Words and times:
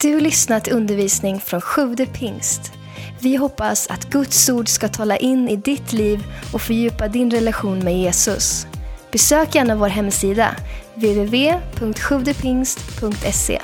Du 0.00 0.20
lyssnat 0.20 0.64
till 0.64 0.72
undervisning 0.72 1.40
från 1.40 1.60
Sjude 1.60 2.06
pingst. 2.06 2.72
Vi 3.20 3.36
hoppas 3.36 3.90
att 3.90 4.10
Guds 4.10 4.48
ord 4.48 4.68
ska 4.68 4.88
tala 4.88 5.16
in 5.16 5.48
i 5.48 5.56
ditt 5.56 5.92
liv 5.92 6.24
och 6.52 6.62
fördjupa 6.62 7.08
din 7.08 7.30
relation 7.30 7.78
med 7.78 7.98
Jesus. 7.98 8.66
Besök 9.12 9.54
gärna 9.54 9.76
vår 9.76 9.88
hemsida, 9.88 10.56
www.sjuvdepingst.se. 10.94 13.62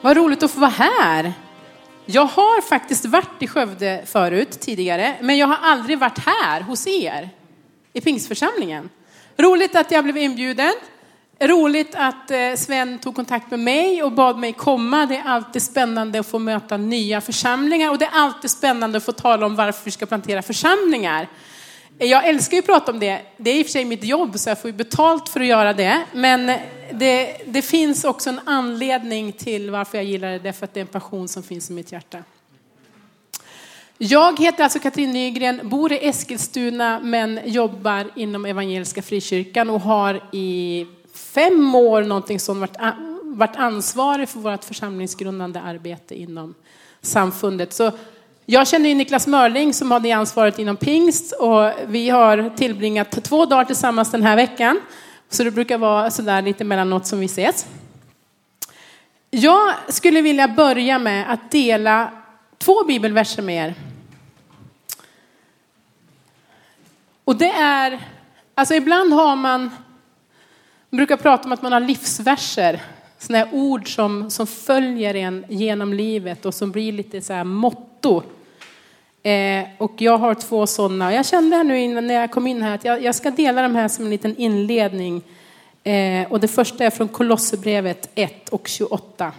Vad 0.00 0.16
roligt 0.16 0.42
att 0.42 0.50
få 0.50 0.60
vara 0.60 0.70
här. 0.70 1.32
Jag 2.06 2.24
har 2.24 2.60
faktiskt 2.60 3.04
varit 3.04 3.42
i 3.42 3.46
Skövde 3.46 4.02
förut, 4.06 4.60
tidigare, 4.60 5.14
men 5.20 5.38
jag 5.38 5.46
har 5.46 5.58
aldrig 5.62 5.98
varit 5.98 6.18
här 6.18 6.60
hos 6.60 6.86
er 6.86 7.30
i 7.92 8.00
pingstförsamlingen. 8.00 8.88
Roligt 9.38 9.76
att 9.76 9.90
jag 9.90 10.04
blev 10.04 10.16
inbjuden. 10.16 10.72
Roligt 11.40 11.94
att 11.94 12.30
eh, 12.30 12.54
Sven 12.56 12.98
tog 12.98 13.14
kontakt 13.14 13.50
med 13.50 13.60
mig 13.60 14.02
och 14.02 14.12
bad 14.12 14.38
mig 14.38 14.52
komma. 14.52 15.06
Det 15.06 15.16
är 15.16 15.22
alltid 15.24 15.62
spännande 15.62 16.20
att 16.20 16.26
få 16.26 16.38
möta 16.38 16.76
nya 16.76 17.20
församlingar 17.20 17.90
och 17.90 17.98
det 17.98 18.04
är 18.04 18.10
alltid 18.12 18.50
spännande 18.50 18.98
att 18.98 19.04
få 19.04 19.12
tala 19.12 19.46
om 19.46 19.56
varför 19.56 19.84
vi 19.84 19.90
ska 19.90 20.06
plantera 20.06 20.42
församlingar. 20.42 21.28
Jag 21.98 22.26
älskar 22.26 22.56
ju 22.56 22.58
att 22.58 22.66
prata 22.66 22.92
om 22.92 23.00
det. 23.00 23.20
Det 23.36 23.50
är 23.50 23.58
i 23.58 23.62
och 23.62 23.66
för 23.66 23.72
sig 23.72 23.84
mitt 23.84 24.04
jobb 24.04 24.38
så 24.38 24.50
jag 24.50 24.60
får 24.60 24.70
ju 24.70 24.76
betalt 24.76 25.28
för 25.28 25.40
att 25.40 25.46
göra 25.46 25.72
det. 25.72 26.02
Men 26.12 26.46
det, 26.92 27.36
det 27.46 27.62
finns 27.62 28.04
också 28.04 28.30
en 28.30 28.40
anledning 28.44 29.32
till 29.32 29.70
varför 29.70 29.98
jag 29.98 30.04
gillar 30.04 30.30
det. 30.30 30.38
Därför 30.38 30.64
att 30.64 30.74
det 30.74 30.80
är 30.80 30.82
en 30.82 30.86
passion 30.86 31.28
som 31.28 31.42
finns 31.42 31.70
i 31.70 31.72
mitt 31.72 31.92
hjärta. 31.92 32.18
Jag 33.98 34.40
heter 34.40 34.64
alltså 34.64 34.78
Katrin 34.78 35.10
Nygren, 35.10 35.60
bor 35.62 35.92
i 35.92 36.08
Eskilstuna 36.08 37.00
men 37.02 37.40
jobbar 37.44 38.10
inom 38.16 38.44
Evangeliska 38.44 39.02
Frikyrkan 39.02 39.70
och 39.70 39.80
har 39.80 40.20
i 40.32 40.86
fem 41.18 41.74
år 41.74 42.02
någonting 42.02 42.40
som 42.40 42.60
varit, 42.60 42.76
varit 43.22 43.56
ansvarig 43.56 44.28
för 44.28 44.40
vårt 44.40 44.64
församlingsgrundande 44.64 45.60
arbete 45.60 46.14
inom 46.20 46.54
samfundet. 47.02 47.72
Så 47.72 47.92
jag 48.46 48.68
känner 48.68 48.88
ju 48.88 48.94
Niklas 48.94 49.26
Mörling 49.26 49.74
som 49.74 49.90
har 49.90 50.00
det 50.00 50.12
ansvaret 50.12 50.58
inom 50.58 50.76
pingst 50.76 51.32
och 51.32 51.72
vi 51.86 52.10
har 52.10 52.56
tillbringat 52.56 53.24
två 53.24 53.46
dagar 53.46 53.64
tillsammans 53.64 54.10
den 54.10 54.22
här 54.22 54.36
veckan. 54.36 54.80
Så 55.28 55.44
det 55.44 55.50
brukar 55.50 55.78
vara 55.78 56.10
sådär 56.10 56.42
lite 56.42 56.64
mellanåt 56.64 57.06
som 57.06 57.20
vi 57.20 57.26
ses. 57.26 57.66
Jag 59.30 59.74
skulle 59.88 60.22
vilja 60.22 60.48
börja 60.48 60.98
med 60.98 61.32
att 61.32 61.50
dela 61.50 62.10
två 62.58 62.84
bibelverser 62.84 63.42
med 63.42 63.68
er. 63.68 63.74
Och 67.24 67.36
det 67.36 67.50
är, 67.50 68.00
alltså 68.54 68.74
ibland 68.74 69.12
har 69.12 69.36
man, 69.36 69.70
man 70.90 70.96
brukar 70.96 71.16
prata 71.16 71.44
om 71.44 71.52
att 71.52 71.62
man 71.62 71.72
har 71.72 71.80
livsverser. 71.80 72.82
Sådana 73.18 73.44
här 73.44 73.54
ord 73.54 73.94
som, 73.94 74.30
som 74.30 74.46
följer 74.46 75.14
en 75.14 75.44
genom 75.48 75.92
livet 75.92 76.46
och 76.46 76.54
som 76.54 76.70
blir 76.70 76.92
lite 76.92 77.20
så 77.20 77.32
här 77.32 77.44
motto. 77.44 78.22
Eh, 79.22 79.64
och 79.78 79.92
jag 79.96 80.18
har 80.18 80.34
två 80.34 80.66
sådana. 80.66 81.14
Jag 81.14 81.26
kände 81.26 81.56
här 81.56 81.64
nu 81.64 81.80
innan 81.80 82.06
när 82.06 82.14
jag 82.14 82.30
kom 82.30 82.46
in 82.46 82.62
här 82.62 82.74
att 82.74 82.84
jag, 82.84 83.02
jag 83.02 83.14
ska 83.14 83.30
dela 83.30 83.62
de 83.62 83.74
här 83.74 83.88
som 83.88 84.04
en 84.04 84.10
liten 84.10 84.36
inledning. 84.36 85.22
Eh, 85.84 86.32
och 86.32 86.40
det 86.40 86.48
första 86.48 86.84
är 86.84 86.90
från 86.90 87.08
Kolosserbrevet 87.08 88.10
1 88.14 88.48
och 88.48 88.68
28. 88.68 89.32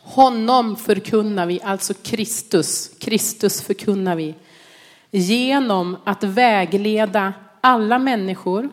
Honom 0.00 0.76
förkunnar 0.76 1.46
vi, 1.46 1.60
alltså 1.62 1.94
Kristus. 1.94 2.90
Kristus 2.98 3.62
förkunnar 3.62 4.16
vi. 4.16 4.34
Genom 5.10 5.96
att 6.04 6.24
vägleda 6.24 7.32
alla 7.60 7.98
människor 7.98 8.68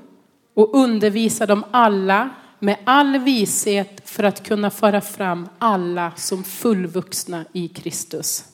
och 0.58 0.76
undervisa 0.76 1.46
dem 1.46 1.64
alla 1.72 2.30
med 2.60 2.78
all 2.84 3.18
vishet 3.18 4.10
för 4.10 4.24
att 4.24 4.48
kunna 4.48 4.70
föra 4.70 5.02
fram 5.02 5.50
alla 5.60 6.12
som 6.16 6.44
fullvuxna 6.44 7.46
i 7.54 7.68
Kristus. 7.68 8.46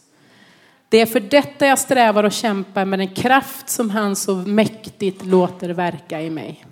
Det 0.89 1.01
är 1.01 1.05
för 1.05 1.19
detta 1.19 1.67
jag 1.67 1.79
strävar 1.79 2.23
och 2.23 2.31
kämpar 2.31 2.85
med 2.85 2.99
den 2.99 3.15
kraft 3.15 3.69
som 3.69 3.89
han 3.89 4.15
så 4.15 4.35
mäktigt 4.35 5.25
låter 5.25 5.69
verka 5.69 6.21
i 6.21 6.29
mig. 6.29 6.65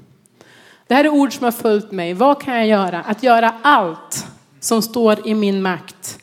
Det 0.88 0.96
här 0.96 1.06
är 1.06 1.10
ord 1.10 1.34
som 1.34 1.44
har 1.44 1.52
följt 1.52 1.92
mig. 1.92 2.14
Vad 2.14 2.42
kan 2.42 2.56
jag 2.56 2.68
göra? 2.68 3.02
Att 3.02 3.24
göra 3.24 3.54
allt 3.62 4.28
som 4.60 4.82
står 4.82 5.28
i 5.28 5.34
min 5.34 5.62
makt 5.62 6.20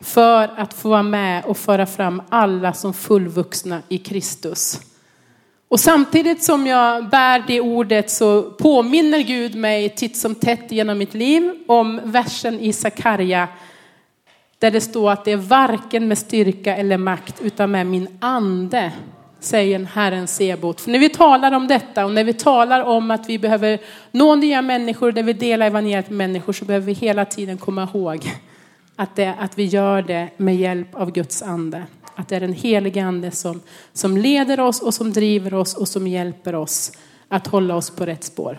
för 0.00 0.48
att 0.56 0.74
få 0.74 0.88
vara 0.88 1.02
med 1.02 1.44
och 1.44 1.56
föra 1.56 1.86
fram 1.86 2.22
alla 2.28 2.72
som 2.72 2.94
fullvuxna 2.94 3.82
i 3.88 3.98
Kristus. 3.98 4.80
Och 5.72 5.80
samtidigt 5.80 6.42
som 6.42 6.66
jag 6.66 7.08
bär 7.08 7.44
det 7.46 7.60
ordet 7.60 8.10
så 8.10 8.42
påminner 8.42 9.18
Gud 9.18 9.54
mig 9.54 9.88
titt 9.88 10.16
som 10.16 10.34
tätt 10.34 10.72
genom 10.72 10.98
mitt 10.98 11.14
liv 11.14 11.52
om 11.66 12.00
versen 12.04 12.60
i 12.60 12.72
Sakarja 12.72 13.48
där 14.58 14.70
det 14.70 14.80
står 14.80 15.10
att 15.10 15.24
det 15.24 15.32
är 15.32 15.36
varken 15.36 16.08
med 16.08 16.18
styrka 16.18 16.76
eller 16.76 16.98
makt 16.98 17.40
utan 17.42 17.70
med 17.70 17.86
min 17.86 18.18
ande, 18.20 18.92
säger 19.40 19.78
Herren 19.84 20.28
Sebot. 20.28 20.80
För 20.80 20.90
när 20.90 20.98
vi 20.98 21.08
talar 21.08 21.52
om 21.52 21.68
detta 21.68 22.04
och 22.04 22.12
när 22.12 22.24
vi 22.24 22.32
talar 22.32 22.82
om 22.82 23.10
att 23.10 23.28
vi 23.28 23.38
behöver 23.38 23.78
nå 24.10 24.34
nya 24.34 24.62
människor, 24.62 25.12
där 25.12 25.22
vi 25.22 25.32
delar 25.32 25.66
evangeliet 25.66 26.10
med 26.10 26.16
människor, 26.16 26.52
så 26.52 26.64
behöver 26.64 26.86
vi 26.86 26.92
hela 26.92 27.24
tiden 27.24 27.58
komma 27.58 27.88
ihåg 27.94 28.30
att, 28.96 29.16
det, 29.16 29.34
att 29.38 29.58
vi 29.58 29.64
gör 29.64 30.02
det 30.02 30.28
med 30.36 30.56
hjälp 30.56 30.94
av 30.94 31.12
Guds 31.12 31.42
ande. 31.42 31.82
Att 32.16 32.28
det 32.28 32.36
är 32.36 32.40
den 32.40 32.52
helige 32.52 33.04
ande 33.04 33.30
som, 33.30 33.60
som 33.92 34.16
leder 34.16 34.60
oss 34.60 34.82
och 34.82 34.94
som 34.94 35.12
driver 35.12 35.54
oss 35.54 35.74
och 35.74 35.88
som 35.88 36.06
hjälper 36.06 36.54
oss 36.54 36.92
att 37.28 37.46
hålla 37.46 37.74
oss 37.74 37.90
på 37.90 38.06
rätt 38.06 38.24
spår. 38.24 38.58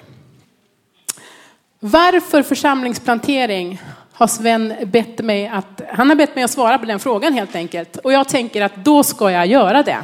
Varför 1.79 2.43
församlingsplantering 2.43 3.81
har 4.13 4.27
Sven 4.27 4.73
bett 4.85 5.19
mig 5.19 5.47
att, 5.47 5.81
han 5.89 6.09
har 6.09 6.15
bett 6.15 6.35
mig 6.35 6.43
att 6.43 6.51
svara 6.51 6.77
på 6.79 6.85
den 6.85 6.99
frågan 6.99 7.33
helt 7.33 7.55
enkelt. 7.55 7.97
Och 7.97 8.13
jag 8.13 8.27
tänker 8.27 8.61
att 8.61 8.75
då 8.75 9.03
ska 9.03 9.31
jag 9.31 9.47
göra 9.47 9.83
det. 9.83 10.03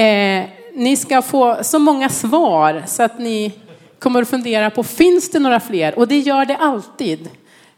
Eh, 0.00 0.48
ni 0.74 0.96
ska 0.96 1.22
få 1.22 1.58
så 1.62 1.78
många 1.78 2.08
svar 2.08 2.82
så 2.86 3.02
att 3.02 3.18
ni 3.18 3.52
kommer 3.98 4.22
att 4.22 4.28
fundera 4.28 4.70
på, 4.70 4.84
finns 4.84 5.30
det 5.30 5.38
några 5.38 5.60
fler? 5.60 5.98
Och 5.98 6.08
det 6.08 6.18
gör 6.18 6.44
det 6.44 6.56
alltid. 6.56 7.28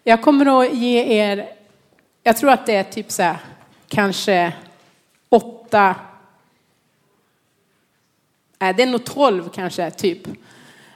Jag 0.05 0.23
kommer 0.23 0.63
att 0.63 0.75
ge 0.75 1.23
er, 1.23 1.47
jag 2.23 2.37
tror 2.37 2.51
att 2.51 2.67
det 2.67 2.77
är 2.77 2.83
typ 2.83 3.11
så 3.11 3.23
här, 3.23 3.37
kanske 3.95 4.53
åtta, 5.29 5.95
nej 8.59 8.75
det 8.75 8.83
är 8.83 8.87
nog 8.87 9.05
tolv 9.05 9.49
kanske, 9.49 9.91
typ, 9.91 10.29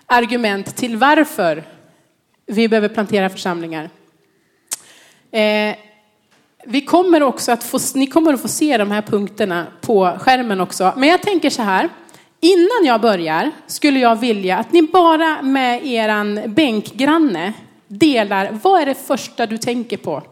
argument 0.06 0.76
till 0.76 0.96
varför 0.96 1.64
vi 2.46 2.68
behöver 2.68 2.88
plantera 2.88 3.30
församlingar. 3.30 3.90
Eh, 5.30 5.76
vi 6.64 6.80
kommer 6.80 7.22
också 7.22 7.52
att 7.52 7.64
få, 7.64 7.78
ni 7.94 8.06
kommer 8.06 8.34
att 8.34 8.42
få 8.42 8.48
se 8.48 8.78
de 8.78 8.90
här 8.90 9.02
punkterna 9.02 9.66
på 9.80 10.16
skärmen 10.20 10.60
också. 10.60 10.92
Men 10.96 11.08
jag 11.08 11.22
tänker 11.22 11.50
så 11.50 11.62
här. 11.62 11.88
Innan 12.40 12.84
jag 12.84 13.00
börjar 13.00 13.50
skulle 13.66 14.00
jag 14.00 14.16
vilja 14.16 14.58
att 14.58 14.72
ni 14.72 14.82
bara 14.82 15.42
med 15.42 15.86
eran 15.86 16.40
bänkgranne 16.46 17.52
delar, 17.86 18.58
vad 18.62 18.82
är 18.82 18.86
det 18.86 18.94
första 18.94 19.46
du 19.46 19.58
tänker 19.58 19.96
på? 19.96 20.22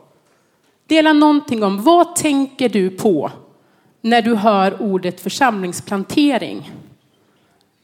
Dela 0.86 1.12
någonting 1.12 1.62
om, 1.62 1.82
vad 1.82 2.16
tänker 2.16 2.68
du 2.68 2.90
på 2.90 3.30
när 4.00 4.22
du 4.22 4.34
hör 4.34 4.82
ordet 4.82 5.20
församlingsplantering? 5.20 6.70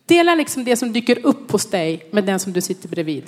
Dela 0.06 0.34
liksom 0.34 0.64
det 0.64 0.76
som 0.76 0.92
dyker 0.92 1.26
upp 1.26 1.52
hos 1.52 1.66
dig 1.66 2.06
med 2.10 2.24
den 2.24 2.40
som 2.40 2.52
du 2.52 2.60
sitter 2.60 2.88
bredvid. 2.88 3.24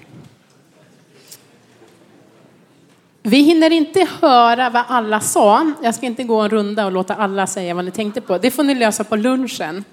Vi 3.23 3.43
hinner 3.43 3.71
inte 3.71 4.09
höra 4.21 4.71
vad 4.71 4.85
alla 4.89 5.21
sa. 5.21 5.73
Jag 5.83 5.95
ska 5.95 6.07
inte 6.07 6.25
gå 6.25 6.41
en 6.41 6.51
runda 6.51 6.87
och 6.87 6.93
låta 6.93 7.15
alla 7.15 7.47
säga 7.47 7.75
vad 7.75 7.85
ni 7.85 7.91
tänkte 7.91 8.21
på. 8.21 8.39
Det 8.39 8.51
får 8.51 8.63
ni 8.63 8.75
lösa 8.75 9.05
på 9.05 9.17
lunchen. 9.17 9.85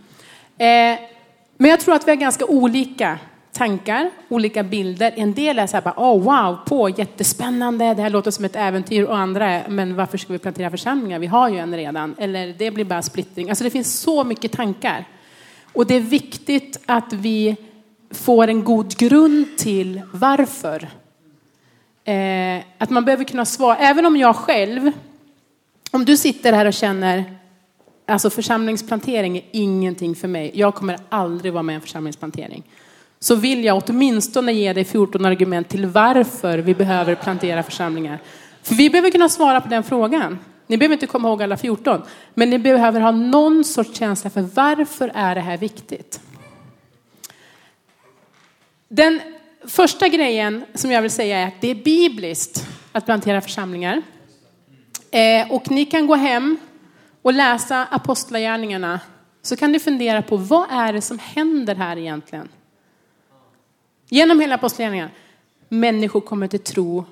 Eh, 0.58 1.00
men 1.58 1.70
jag 1.70 1.80
tror 1.80 1.96
att 1.96 2.08
vi 2.08 2.12
har 2.12 2.16
ganska 2.16 2.46
olika 2.46 3.20
tankar, 3.52 4.10
olika 4.30 4.64
bilder. 4.64 5.14
En 5.16 5.34
del 5.34 5.60
är 5.60 5.68
så 5.68 5.78
här, 5.78 5.82
bara, 5.82 5.96
oh, 5.98 6.24
wow, 6.24 6.58
på, 6.66 6.90
jättespännande, 6.90 7.94
det 7.94 8.02
här 8.02 8.10
låter 8.10 8.32
som 8.32 8.46
ett 8.46 8.56
äventyr. 8.56 9.04
Och 9.04 9.18
andra 9.18 9.50
är, 9.50 9.70
men 9.70 9.96
varför 9.96 10.18
ska 10.18 10.34
vi 10.34 10.40
plantera 10.40 10.70
församlingar? 10.70 11.20
Vi 11.20 11.28
har 11.28 11.50
ju 11.50 11.58
en 11.58 11.76
redan. 11.76 12.16
Eller 12.18 12.56
det 12.58 12.72
blir 12.72 12.86
bara 12.86 13.02
splittring. 13.02 13.50
Alltså 13.50 13.64
det 13.64 13.70
finns 13.70 14.00
så 14.00 14.24
mycket 14.24 14.52
tankar. 14.52 15.06
Och 15.74 15.88
det 15.88 15.96
är 15.96 16.02
viktigt 16.02 16.80
att 16.86 17.14
vi 17.14 17.56
får 18.12 18.48
en 18.48 18.64
god 18.64 18.98
grund 18.98 19.58
till 19.58 20.02
varför 20.14 20.90
Eh, 22.04 22.64
att 22.78 22.90
man 22.90 23.06
behöver 23.06 23.24
kunna 23.24 23.46
svara, 23.46 23.78
även 23.78 24.06
om 24.06 24.18
jag 24.18 24.36
själv, 24.36 24.92
om 25.92 26.06
du 26.06 26.18
sitter 26.18 26.54
här 26.54 26.66
och 26.66 26.74
känner, 26.74 27.24
alltså 28.06 28.30
församlingsplantering 28.30 29.38
är 29.38 29.44
ingenting 29.52 30.16
för 30.16 30.28
mig, 30.28 30.52
jag 30.54 30.76
kommer 30.76 30.98
aldrig 31.10 31.54
vara 31.54 31.64
med 31.64 31.74
i 31.74 31.76
en 31.76 31.82
församlingsplantering. 31.82 32.64
Så 33.24 33.36
vill 33.36 33.64
jag 33.64 33.84
åtminstone 33.86 34.54
ge 34.54 34.74
dig 34.74 34.86
14 34.86 35.26
argument 35.26 35.70
till 35.70 35.86
varför 35.86 36.58
vi 36.58 36.74
behöver 36.74 37.16
plantera 37.16 37.64
församlingar. 37.64 38.20
För 38.64 38.76
vi 38.76 38.90
behöver 38.90 39.12
kunna 39.12 39.30
svara 39.30 39.62
på 39.62 39.68
den 39.68 39.84
frågan. 39.84 40.40
Ni 40.68 40.78
behöver 40.78 40.94
inte 40.94 41.08
komma 41.08 41.28
ihåg 41.28 41.44
alla 41.44 41.58
14, 41.58 42.02
men 42.34 42.50
ni 42.50 42.60
behöver 42.60 43.02
ha 43.02 43.12
någon 43.12 43.64
sorts 43.64 44.00
känsla 44.00 44.30
för 44.30 44.42
varför 44.42 45.12
är 45.16 45.36
det 45.36 45.42
här 45.42 45.58
viktigt? 45.58 46.22
Den 48.88 49.22
första 49.68 50.08
grejen 50.08 50.66
som 50.74 50.92
jag 50.92 51.02
vill 51.02 51.12
säga 51.12 51.40
är 51.40 51.48
att 51.48 51.62
det 51.62 51.72
är 51.72 51.76
bibliskt 51.76 52.68
att 52.92 53.06
plantera 53.06 53.42
församlingar. 53.42 54.02
Eh, 55.12 55.52
och 55.52 55.72
ni 55.72 55.86
kan 55.86 56.08
gå 56.08 56.16
hem 56.16 56.58
och 57.22 57.34
läsa 57.34 57.88
Apostlagärningarna. 57.92 59.00
Så 59.42 59.56
kan 59.56 59.72
ni 59.72 59.80
fundera 59.80 60.22
på 60.22 60.38
vad 60.38 60.72
är 60.72 60.94
det 60.94 61.02
som 61.02 61.20
händer 61.20 61.76
här 61.76 61.98
egentligen? 61.98 62.50
Genom 64.14 64.40
hela 64.40 64.56
Apostlagärningarna. 64.56 65.12
Människor 65.70 66.22
kommer 66.22 66.48
till 66.48 66.60
tro 66.60 67.06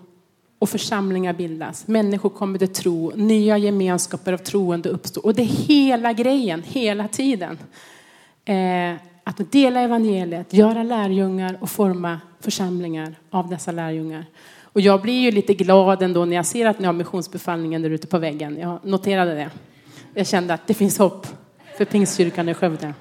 och 0.60 0.70
församlingar 0.70 1.34
bildas. 1.34 1.88
Människor 1.88 2.30
kommer 2.30 2.60
till 2.60 2.74
tro, 2.74 3.12
nya 3.16 3.58
gemenskaper 3.58 4.34
av 4.34 4.38
troende 4.38 4.90
uppstår. 4.90 5.26
Och 5.26 5.34
det 5.34 5.42
är 5.42 5.68
hela 5.68 6.14
grejen, 6.14 6.64
hela 6.68 7.08
tiden. 7.08 7.58
Eh, 8.46 8.94
att 9.24 9.52
dela 9.52 9.80
evangeliet, 9.80 10.54
göra 10.54 10.84
lärjungar 10.84 11.58
och 11.62 11.70
forma 11.70 12.20
församlingar 12.40 13.16
av 13.30 13.50
dessa 13.50 13.72
lärjungar. 13.72 14.26
Och 14.64 14.82
jag 14.82 15.02
blir 15.02 15.22
ju 15.22 15.32
lite 15.32 15.54
glad 15.54 16.02
ändå 16.02 16.26
när 16.26 16.36
jag 16.36 16.46
ser 16.46 16.66
att 16.66 16.80
ni 16.80 16.86
har 16.86 16.94
missionsbefallningen 16.94 17.82
där 17.82 17.90
ute 17.90 18.08
på 18.08 18.18
väggen. 18.18 18.58
Jag 18.58 18.80
noterade 18.84 19.34
det. 19.34 19.50
Jag 20.14 20.28
kände 20.28 20.54
att 20.54 20.68
det 20.68 20.74
finns 20.74 20.98
hopp 20.98 21.28
för 21.78 21.86
Pingstkyrkan 21.86 22.50
i 22.50 22.54
Skövde. 22.54 22.94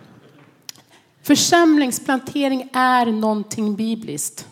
Församlingsplantering 1.29 2.69
är 2.73 3.07
någonting 3.07 3.77
bibliskt. 3.77 4.49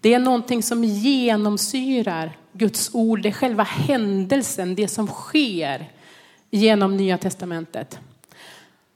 Det 0.00 0.14
är 0.14 0.18
någonting 0.18 0.62
som 0.62 0.84
genomsyrar 0.84 2.36
Guds 2.52 2.90
ord, 2.94 3.22
det 3.22 3.28
är 3.28 3.32
själva 3.32 3.62
händelsen, 3.62 4.74
det 4.74 4.88
som 4.88 5.06
sker 5.06 5.90
genom 6.50 6.96
Nya 6.96 7.18
Testamentet. 7.18 7.98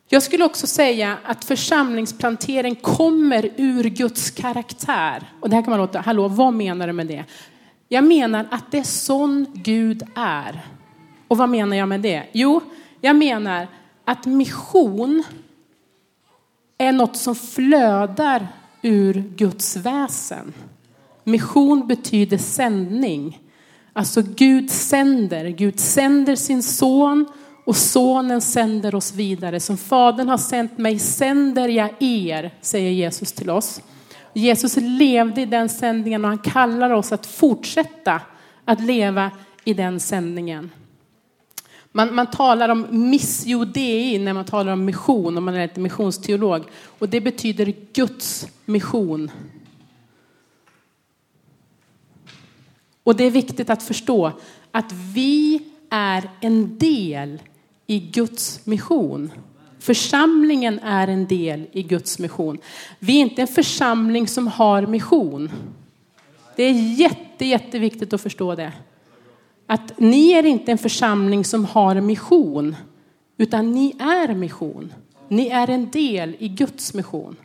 Jag 0.09 0.23
skulle 0.23 0.45
också 0.45 0.67
säga 0.67 1.19
att 1.25 1.45
församlingsplantering 1.45 2.75
kommer 2.75 3.51
ur 3.57 3.85
Guds 3.85 4.31
karaktär. 4.31 5.33
Och 5.41 5.51
det 5.51 5.57
här 5.57 5.63
kan 5.63 5.71
man 5.71 5.81
låta, 5.81 6.01
hallå, 6.01 6.29
vad 6.29 6.55
menar 6.55 6.87
du 6.87 6.93
med 6.93 7.07
det? 7.07 7.25
Jag 7.89 8.05
menar 8.05 8.49
att 8.51 8.71
det 8.71 8.79
är 8.79 8.85
sån 8.85 9.47
Gud 9.55 10.03
är. 10.15 10.67
Och 11.29 11.37
vad 11.37 11.49
menar 11.49 11.77
jag 11.77 11.89
med 11.89 12.01
det? 12.01 12.25
Jo, 12.33 12.61
jag 13.01 13.17
menar 13.17 13.69
att 14.05 14.27
mission 14.27 15.25
är 16.79 16.93
något 16.93 17.17
som 17.17 17.35
flödar 17.35 18.49
ur 18.83 19.25
Guds 19.37 19.77
väsen. 19.77 20.53
Mission 21.25 21.87
betyder 21.87 22.39
sändning. 22.39 23.39
Alltså 23.93 24.23
Gud 24.23 24.71
sänder. 24.71 25.49
Gud 25.49 25.81
sänder 25.81 26.37
sin 26.37 26.63
son 26.63 27.27
och 27.65 27.77
sonen 27.77 28.41
sänder 28.41 28.95
oss 28.95 29.15
vidare. 29.15 29.61
Som 29.61 29.77
fadern 29.77 30.29
har 30.29 30.39
sänt 30.39 30.79
mig 30.79 30.99
sänder 30.99 31.69
jag 31.69 31.91
er, 31.99 32.55
säger 32.61 32.91
Jesus 32.91 33.33
till 33.33 33.51
oss. 33.51 33.81
Jesus 34.35 34.77
levde 34.77 35.41
i 35.41 35.47
den 35.47 35.69
sändningen 35.69 36.25
och 36.25 36.29
han 36.29 36.39
kallar 36.39 36.91
oss 36.91 37.13
att 37.13 37.27
fortsätta 37.27 38.21
att 38.65 38.81
leva 38.81 39.31
i 39.65 39.75
den 39.75 40.01
sändningen. 40.01 40.71
Man, 41.93 42.15
man 42.15 42.31
talar 42.31 42.69
om 42.69 42.87
missio 42.91 43.65
dei 43.65 44.19
när 44.19 44.33
man 44.33 44.45
talar 44.45 44.73
om 44.73 44.85
mission, 44.85 45.39
om 45.39 45.45
man 45.45 45.55
är 45.55 45.65
ett 45.65 45.77
missionsteolog. 45.77 46.65
Och 46.99 47.09
det 47.09 47.21
betyder 47.21 47.75
Guds 47.93 48.47
mission. 48.65 49.31
Och 53.03 53.17
det 53.17 53.25
är 53.25 53.31
viktigt 53.31 53.71
att 53.71 53.83
förstå 53.83 54.33
att 54.71 54.93
vi 54.93 55.63
är 55.91 56.31
en 56.41 56.79
del 56.79 57.43
i 57.87 57.99
Guds 57.99 58.67
mission. 58.67 59.33
Församlingen 59.79 60.79
är 60.79 61.09
en 61.09 61.27
del 61.27 61.67
i 61.73 61.83
Guds 61.83 62.19
mission. 62.19 62.59
Vi 62.99 63.17
är 63.17 63.21
inte 63.21 63.43
en 63.43 63.49
församling 63.49 64.29
som 64.29 64.47
har 64.47 64.87
mission. 64.87 65.51
Det 66.57 66.63
är 66.63 66.99
jätte, 66.99 67.45
jätteviktigt 67.45 68.13
att 68.13 68.21
förstå 68.21 68.55
det. 68.55 68.73
Att 69.71 69.99
ni 69.99 70.31
är 70.31 70.47
inte 70.47 70.73
en 70.73 70.79
församling 70.79 71.45
som 71.45 71.65
har 71.65 72.01
mission, 72.01 72.77
utan 73.37 73.73
ni 73.73 73.97
är 73.99 74.35
mission. 74.35 74.93
Ni 75.29 75.49
är 75.49 75.71
en 75.71 75.91
del 75.91 76.37
i 76.39 76.49
Guds 76.49 76.95
mission. 76.95 77.37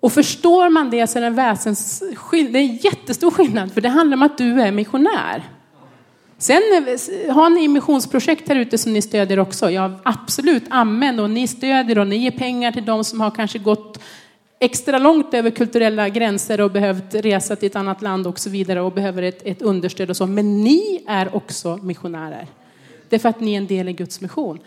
Och 0.00 0.12
förstår 0.12 0.70
man 0.70 0.90
det 0.90 1.06
så 1.06 1.18
är 1.18 1.20
det 1.20 1.26
en 1.26 1.34
väsens, 1.34 2.02
det 2.30 2.38
är 2.38 2.56
en 2.56 2.76
jättestor 2.76 3.30
skillnad, 3.30 3.72
för 3.72 3.80
det 3.80 3.88
handlar 3.88 4.16
om 4.16 4.22
att 4.22 4.38
du 4.38 4.60
är 4.60 4.72
missionär. 4.72 5.42
Sen 6.38 6.62
har 7.30 7.50
ni 7.50 7.68
missionsprojekt 7.68 8.48
här 8.48 8.56
ute 8.56 8.78
som 8.78 8.92
ni 8.92 9.02
stödjer 9.02 9.38
också. 9.38 9.70
Ja, 9.70 9.92
absolut, 10.02 10.64
amen. 10.70 11.20
Och 11.20 11.30
ni 11.30 11.46
stödjer 11.46 11.98
och 11.98 12.06
ni 12.06 12.16
ger 12.16 12.30
pengar 12.30 12.72
till 12.72 12.84
de 12.84 13.04
som 13.04 13.20
har 13.20 13.30
kanske 13.30 13.58
gått 13.58 13.98
extra 14.64 14.98
långt 14.98 15.34
över 15.34 15.50
kulturella 15.50 16.08
gränser 16.08 16.60
och 16.60 16.70
behövt 16.70 17.14
resa 17.14 17.56
till 17.56 17.66
ett 17.66 17.76
annat 17.76 18.02
land 18.02 18.26
och 18.26 18.38
så 18.38 18.50
vidare 18.50 18.80
och 18.80 18.92
behöver 18.92 19.22
ett, 19.22 19.42
ett 19.44 19.62
understöd 19.62 20.10
och 20.10 20.16
så. 20.16 20.26
Men 20.26 20.64
ni 20.64 21.04
är 21.06 21.36
också 21.36 21.76
missionärer. 21.82 22.46
Det 23.08 23.16
är 23.16 23.20
för 23.20 23.28
att 23.28 23.40
ni 23.40 23.52
är 23.52 23.58
en 23.58 23.66
del 23.66 23.88
i 23.88 23.92
Guds 23.92 24.20
mission. 24.20 24.58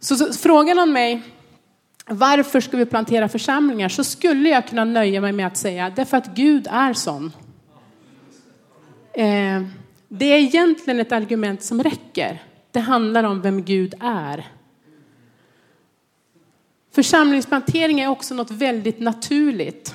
Så, 0.00 0.16
så 0.16 0.32
frågan 0.32 0.78
om 0.78 0.92
mig, 0.92 1.22
varför 2.06 2.60
ska 2.60 2.76
vi 2.76 2.86
plantera 2.86 3.28
församlingar? 3.28 3.88
Så 3.88 4.04
skulle 4.04 4.48
jag 4.48 4.66
kunna 4.66 4.84
nöja 4.84 5.20
mig 5.20 5.32
med 5.32 5.46
att 5.46 5.56
säga, 5.56 5.92
därför 5.96 6.16
att 6.16 6.34
Gud 6.34 6.66
är 6.70 6.92
sån. 6.92 7.32
Eh, 9.12 9.62
det 10.08 10.24
är 10.24 10.38
egentligen 10.38 11.00
ett 11.00 11.12
argument 11.12 11.62
som 11.62 11.82
räcker. 11.82 12.42
Det 12.70 12.80
handlar 12.80 13.24
om 13.24 13.42
vem 13.42 13.62
Gud 13.62 13.94
är. 14.00 14.46
Församlingsplantering 16.96 18.00
är 18.00 18.08
också 18.08 18.34
något 18.34 18.50
väldigt 18.50 19.00
naturligt. 19.00 19.94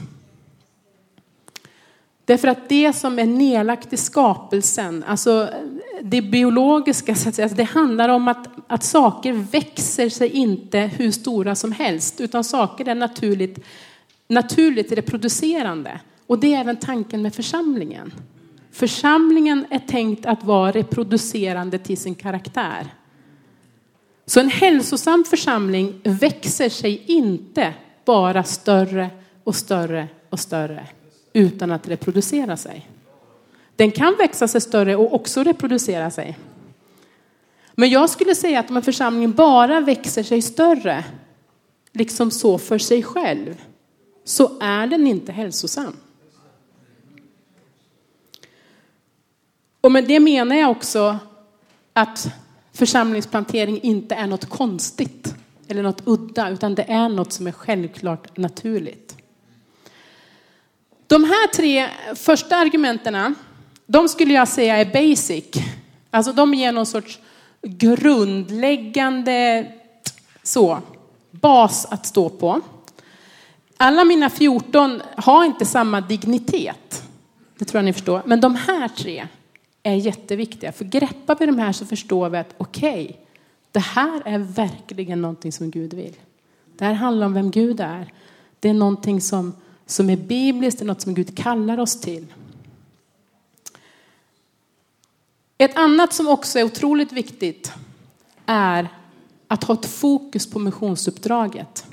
Därför 2.25 2.48
att 2.48 2.69
det 2.69 2.94
som 2.94 3.19
är 3.19 3.25
nedlagt 3.25 3.94
i 3.94 3.98
skapelsen, 3.98 5.03
alltså 5.07 5.50
det 6.01 6.21
biologiska, 6.21 7.15
så 7.15 7.30
att 7.30 7.36
säga, 7.36 7.45
alltså 7.45 7.57
det 7.57 7.63
handlar 7.63 8.09
om 8.09 8.27
att, 8.27 8.48
att 8.68 8.83
saker 8.83 9.33
växer 9.33 10.09
sig 10.09 10.30
inte 10.30 10.80
hur 10.80 11.12
stora 11.12 11.56
som 11.56 11.71
helst, 11.71 12.21
utan 12.21 12.44
saker 12.44 12.88
är 12.88 12.95
naturligt, 12.95 13.59
naturligt 14.27 14.92
reproducerande. 14.92 16.00
Och 16.27 16.39
det 16.39 16.53
är 16.53 16.59
även 16.59 16.77
tanken 16.77 17.21
med 17.21 17.36
församlingen. 17.36 18.13
Församlingen 18.71 19.65
är 19.69 19.80
tänkt 19.80 20.25
att 20.25 20.44
vara 20.44 20.71
reproducerande 20.71 21.77
till 21.77 21.98
sin 21.98 22.15
karaktär. 22.15 22.88
Så 24.31 24.39
en 24.39 24.50
hälsosam 24.50 25.24
församling 25.24 26.01
växer 26.04 26.69
sig 26.69 27.04
inte 27.06 27.74
bara 28.06 28.44
större 28.44 29.10
och 29.44 29.56
större 29.56 30.07
och 30.30 30.39
större 30.39 30.88
utan 31.33 31.72
att 31.72 31.88
reproducera 31.88 32.57
sig. 32.57 32.89
Den 33.75 33.92
kan 33.92 34.16
växa 34.16 34.48
sig 34.48 34.62
större 34.62 34.95
och 34.95 35.13
också 35.13 35.44
reproducera 35.44 36.12
sig. 36.12 36.38
Men 37.75 37.89
jag 37.89 38.10
skulle 38.10 38.36
säga 38.36 38.60
att 38.60 38.70
om 38.70 38.77
en 38.77 38.84
församling 38.84 39.32
bara 39.32 39.79
växer 39.79 40.24
sig 40.24 40.41
större, 40.41 41.06
liksom 41.91 42.32
så 42.32 42.58
för 42.58 42.77
sig 42.77 43.03
själv, 43.03 43.62
så 44.24 44.60
är 44.62 44.88
den 44.88 45.08
inte 45.08 45.32
hälsosam. 45.32 45.98
Och 49.82 49.91
med 49.91 50.08
det 50.08 50.20
menar 50.20 50.56
jag 50.56 50.72
också 50.72 51.17
att 51.94 52.34
församlingsplantering 52.74 53.82
inte 53.82 54.16
är 54.16 54.28
något 54.28 54.50
konstigt 54.50 55.36
eller 55.68 55.84
något 55.84 56.01
udda, 56.06 56.50
utan 56.50 56.75
det 56.75 56.84
är 56.84 57.10
något 57.10 57.34
som 57.34 57.48
är 57.48 57.51
självklart 57.51 58.38
naturligt. 58.38 59.18
De 61.08 61.24
här 61.24 61.48
tre 61.48 61.88
första 62.16 62.56
argumenten, 62.56 63.36
de 63.86 64.10
skulle 64.10 64.34
jag 64.34 64.48
säga 64.48 64.78
är 64.78 64.86
basic. 64.86 65.46
Alltså 66.12 66.34
de 66.34 66.54
ger 66.54 66.72
någon 66.72 66.86
sorts 66.86 67.20
grundläggande 67.62 69.68
så, 70.44 70.82
bas 71.32 71.86
att 71.86 72.06
stå 72.06 72.30
på. 72.30 72.62
Alla 73.78 74.04
mina 74.04 74.30
14 74.30 75.01
har 75.16 75.46
inte 75.46 75.66
samma 75.66 76.01
dignitet. 76.01 77.04
Det 77.58 77.66
tror 77.66 77.78
jag 77.78 77.86
ni 77.86 77.94
förstår. 77.94 78.22
Men 78.25 78.42
de 78.42 78.56
här 78.56 78.88
tre 78.88 79.28
är 79.84 79.96
jätteviktiga. 79.96 80.72
För 80.72 80.86
greppar 80.86 81.36
vi 81.40 81.46
de 81.46 81.60
här 81.60 81.72
så 81.72 81.86
förstår 81.86 82.30
vi 82.30 82.38
att 82.38 82.56
okej, 82.58 83.04
okay, 83.04 83.16
det 83.72 83.80
här 83.80 84.22
är 84.26 84.38
verkligen 84.38 85.22
någonting 85.22 85.52
som 85.52 85.72
Gud 85.72 85.94
vill. 85.94 86.16
Det 86.78 86.86
här 86.86 86.94
handlar 86.94 87.26
om 87.26 87.34
vem 87.34 87.52
Gud 87.52 87.80
är. 87.80 88.14
Det 88.60 88.70
är 88.70 88.74
någonting 88.74 89.22
som, 89.22 89.54
som 89.86 90.10
är 90.10 90.18
bibliskt, 90.18 90.80
det 90.80 90.86
är 90.86 90.88
något 90.88 91.02
som 91.02 91.14
Gud 91.14 91.38
kallar 91.38 91.80
oss 91.80 92.02
till. 92.02 92.26
Ett 95.58 95.78
annat 95.78 96.14
som 96.14 96.28
också 96.28 96.60
är 96.60 96.64
otroligt 96.64 97.12
viktigt 97.12 97.72
är 98.46 98.88
att 99.48 99.64
ha 99.64 99.74
ett 99.74 99.86
fokus 99.86 100.50
på 100.50 100.60
missionsuppdraget. 100.60 101.86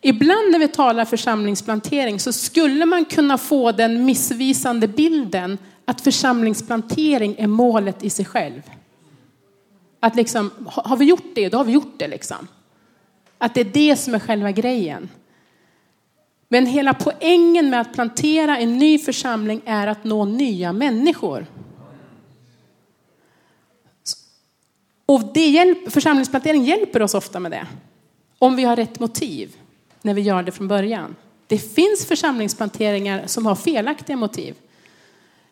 Ibland 0.00 0.52
när 0.52 0.58
vi 0.58 0.68
talar 0.68 1.04
församlingsplantering 1.04 2.20
så 2.20 2.32
skulle 2.32 2.86
man 2.86 3.04
kunna 3.04 3.38
få 3.38 3.72
den 3.72 4.04
missvisande 4.04 4.88
bilden 4.88 5.58
att 5.88 6.00
församlingsplantering 6.00 7.34
är 7.38 7.46
målet 7.46 8.04
i 8.04 8.10
sig 8.10 8.24
själv. 8.24 8.62
Att 10.00 10.16
liksom, 10.16 10.50
har 10.66 10.96
vi 10.96 11.04
gjort 11.04 11.34
det, 11.34 11.48
då 11.48 11.56
har 11.56 11.64
vi 11.64 11.72
gjort 11.72 11.94
det 11.98 12.08
liksom. 12.08 12.48
Att 13.38 13.54
det 13.54 13.60
är 13.60 13.64
det 13.64 13.96
som 13.96 14.14
är 14.14 14.18
själva 14.18 14.52
grejen. 14.52 15.08
Men 16.48 16.66
hela 16.66 16.94
poängen 16.94 17.70
med 17.70 17.80
att 17.80 17.92
plantera 17.92 18.58
en 18.58 18.78
ny 18.78 18.98
församling 18.98 19.60
är 19.64 19.86
att 19.86 20.04
nå 20.04 20.24
nya 20.24 20.72
människor. 20.72 21.46
Och 25.06 25.32
det 25.34 25.48
hjälp, 25.48 25.92
församlingsplantering 25.92 26.64
hjälper 26.64 27.02
oss 27.02 27.14
ofta 27.14 27.40
med 27.40 27.50
det. 27.50 27.66
Om 28.38 28.56
vi 28.56 28.64
har 28.64 28.76
rätt 28.76 29.00
motiv 29.00 29.56
när 30.02 30.14
vi 30.14 30.20
gör 30.20 30.42
det 30.42 30.52
från 30.52 30.68
början. 30.68 31.16
Det 31.46 31.58
finns 31.58 32.06
församlingsplanteringar 32.06 33.22
som 33.26 33.46
har 33.46 33.54
felaktiga 33.54 34.16
motiv. 34.16 34.54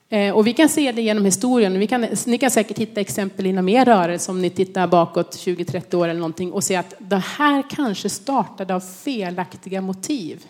Eh, 0.09 0.35
och 0.35 0.47
vi 0.47 0.53
kan 0.53 0.69
se 0.69 0.93
det 0.93 1.03
genom 1.03 1.25
historien. 1.25 1.79
Vi 1.79 1.87
kan, 1.87 2.07
ni 2.27 2.39
kan 2.39 2.51
säkert 2.51 2.79
hitta 2.79 3.01
exempel 3.01 3.47
inom 3.47 3.69
er 3.69 3.85
rörelse 3.85 4.31
om 4.31 4.43
ni 4.43 4.51
tittar 4.51 4.87
bakåt 4.87 5.37
20-30 5.37 5.95
år 5.95 6.09
eller 6.09 6.21
någonting 6.21 6.53
och 6.53 6.65
se 6.65 6.77
att 6.77 6.95
det 6.99 7.23
här 7.39 7.65
kanske 7.71 8.09
startade 8.09 8.75
av 8.75 8.81
felaktiga 8.81 9.81
motiv. 9.81 10.47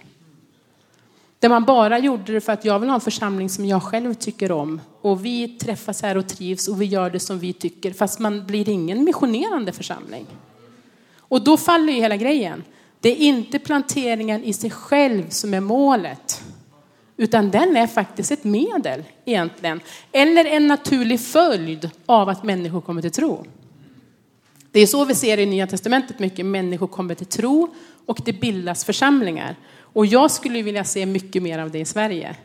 Där 1.38 1.48
man 1.48 1.64
bara 1.64 1.98
gjorde 1.98 2.32
det 2.32 2.40
för 2.40 2.52
att 2.52 2.64
jag 2.64 2.78
vill 2.78 2.88
ha 2.88 2.94
en 2.94 3.00
församling 3.00 3.48
som 3.48 3.64
jag 3.64 3.82
själv 3.82 4.14
tycker 4.14 4.52
om. 4.52 4.80
Och 5.00 5.24
vi 5.24 5.48
träffas 5.48 6.02
här 6.02 6.16
och 6.16 6.28
trivs 6.28 6.68
och 6.68 6.82
vi 6.82 6.84
gör 6.84 7.10
det 7.10 7.20
som 7.20 7.38
vi 7.38 7.52
tycker. 7.52 7.92
Fast 7.92 8.18
man 8.18 8.46
blir 8.46 8.68
ingen 8.68 9.04
missionerande 9.04 9.72
församling. 9.72 10.26
Och 11.18 11.44
då 11.44 11.56
faller 11.56 11.92
ju 11.92 12.00
hela 12.00 12.16
grejen. 12.16 12.64
Det 13.00 13.08
är 13.08 13.16
inte 13.16 13.58
planteringen 13.58 14.44
i 14.44 14.52
sig 14.52 14.70
själv 14.70 15.28
som 15.28 15.54
är 15.54 15.60
målet. 15.60 16.42
Utan 17.16 17.50
den 17.50 17.76
är 17.76 17.86
faktiskt 17.86 18.30
ett 18.30 18.44
medel 18.44 19.04
egentligen. 19.24 19.80
Eller 20.12 20.44
en 20.44 20.66
naturlig 20.66 21.20
följd 21.20 21.90
av 22.06 22.28
att 22.28 22.44
människor 22.44 22.80
kommer 22.80 23.02
till 23.02 23.10
tro. 23.10 23.44
Det 24.70 24.80
är 24.80 24.86
så 24.86 25.04
vi 25.04 25.14
ser 25.14 25.38
i 25.38 25.46
Nya 25.46 25.66
Testamentet 25.66 26.18
mycket. 26.18 26.46
Människor 26.46 26.86
kommer 26.86 27.14
till 27.14 27.26
tro 27.26 27.74
och 28.06 28.18
det 28.24 28.32
bildas 28.32 28.84
församlingar. 28.84 29.56
Och 29.80 30.06
jag 30.06 30.30
skulle 30.30 30.62
vilja 30.62 30.84
se 30.84 31.06
mycket 31.06 31.42
mer 31.42 31.58
av 31.58 31.70
det 31.70 31.78
i 31.78 31.84
Sverige. 31.84 32.36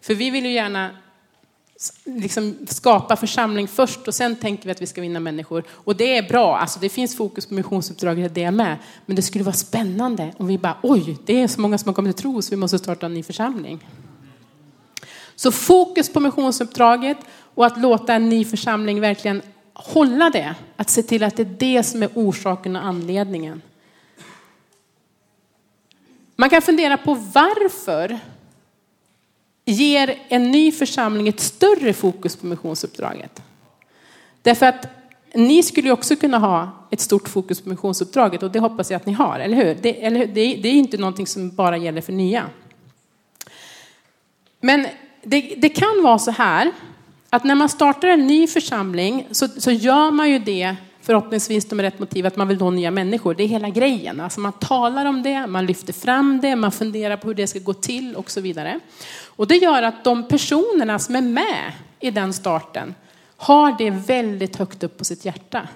För 0.00 0.14
vi 0.14 0.30
vill 0.30 0.44
ju 0.44 0.52
gärna 0.52 0.90
liksom 2.04 2.56
skapa 2.68 3.16
församling 3.16 3.68
först 3.68 4.08
och 4.08 4.14
sen 4.14 4.36
tänker 4.36 4.64
vi 4.64 4.70
att 4.70 4.82
vi 4.82 4.86
ska 4.86 5.00
vinna 5.00 5.20
människor. 5.20 5.64
Och 5.70 5.96
det 5.96 6.16
är 6.16 6.28
bra, 6.28 6.56
alltså 6.56 6.80
det 6.80 6.88
finns 6.88 7.16
fokus 7.16 7.46
på 7.46 7.54
missionsuppdraget 7.54 8.34
det 8.34 8.50
med. 8.50 8.76
Men 9.06 9.16
det 9.16 9.22
skulle 9.22 9.44
vara 9.44 9.54
spännande 9.54 10.34
om 10.36 10.46
vi 10.46 10.58
bara, 10.58 10.76
oj, 10.82 11.18
det 11.26 11.42
är 11.42 11.48
så 11.48 11.60
många 11.60 11.78
som 11.78 11.88
har 11.88 11.94
kommit 11.94 12.16
till 12.16 12.22
tro 12.22 12.42
så 12.42 12.50
vi 12.50 12.56
måste 12.56 12.78
starta 12.78 13.06
en 13.06 13.14
ny 13.14 13.22
församling. 13.22 13.88
Så 15.36 15.52
fokus 15.52 16.12
på 16.12 16.20
missionsuppdraget 16.20 17.18
och 17.54 17.66
att 17.66 17.80
låta 17.80 18.14
en 18.14 18.28
ny 18.28 18.44
församling 18.44 19.00
verkligen 19.00 19.42
hålla 19.72 20.30
det. 20.30 20.54
Att 20.76 20.90
se 20.90 21.02
till 21.02 21.22
att 21.22 21.36
det 21.36 21.42
är 21.42 21.56
det 21.58 21.82
som 21.82 22.02
är 22.02 22.10
orsaken 22.14 22.76
och 22.76 22.84
anledningen. 22.84 23.62
Man 26.36 26.50
kan 26.50 26.62
fundera 26.62 26.96
på 26.96 27.14
varför 27.14 28.18
ger 29.64 30.18
en 30.28 30.50
ny 30.50 30.72
församling 30.72 31.28
ett 31.28 31.40
större 31.40 31.92
fokus 31.92 32.36
på 32.36 32.46
missionsuppdraget. 32.46 33.42
Därför 34.42 34.66
att 34.66 34.86
ni 35.34 35.62
skulle 35.62 35.90
också 35.90 36.16
kunna 36.16 36.38
ha 36.38 36.86
ett 36.90 37.00
stort 37.00 37.28
fokus 37.28 37.60
på 37.60 37.68
missionsuppdraget 37.68 38.42
och 38.42 38.50
det 38.50 38.58
hoppas 38.58 38.90
jag 38.90 38.96
att 38.96 39.06
ni 39.06 39.12
har, 39.12 39.38
eller 39.40 39.56
hur? 39.56 39.78
Det, 39.82 40.04
eller 40.04 40.18
hur? 40.18 40.26
det, 40.26 40.54
det 40.62 40.68
är 40.68 40.72
inte 40.72 40.96
någonting 40.96 41.26
som 41.26 41.54
bara 41.54 41.76
gäller 41.76 42.00
för 42.00 42.12
nya. 42.12 42.50
Men 44.60 44.86
det, 45.22 45.54
det, 45.56 45.68
kan 45.68 46.02
vara 46.02 46.18
så 46.18 46.30
här 46.30 46.72
att 47.30 47.44
när 47.44 47.54
man 47.54 47.68
startar 47.68 48.08
en 48.08 48.26
ny 48.26 48.46
församling 48.46 49.26
så, 49.30 49.48
så 49.48 49.70
gör 49.70 50.10
man 50.10 50.30
ju 50.30 50.38
det 50.38 50.76
förhoppningsvis 51.04 51.70
med 51.70 51.80
rätt 51.80 51.98
motiv 51.98 52.26
att 52.26 52.36
man 52.36 52.48
vill 52.48 52.58
nå 52.58 52.70
nya 52.70 52.90
människor. 52.90 53.34
Det 53.34 53.42
är 53.42 53.48
hela 53.48 53.68
grejen. 53.68 54.20
Alltså 54.20 54.40
man 54.40 54.52
talar 54.52 55.04
om 55.04 55.22
det, 55.22 55.46
man 55.46 55.66
lyfter 55.66 55.92
fram 55.92 56.40
det, 56.40 56.56
man 56.56 56.72
funderar 56.72 57.16
på 57.16 57.28
hur 57.28 57.34
det 57.34 57.46
ska 57.46 57.58
gå 57.58 57.74
till 57.74 58.16
och 58.16 58.30
så 58.30 58.40
vidare. 58.40 58.80
Och 59.24 59.46
det 59.46 59.56
gör 59.56 59.82
att 59.82 60.04
de 60.04 60.28
personerna 60.28 60.98
som 60.98 61.16
är 61.16 61.20
med 61.20 61.72
i 62.00 62.10
den 62.10 62.32
starten 62.32 62.94
har 63.36 63.78
det 63.78 63.90
väldigt 63.90 64.56
högt 64.56 64.82
upp 64.82 64.98
på 64.98 65.04
sitt 65.04 65.24
hjärta. 65.24 65.68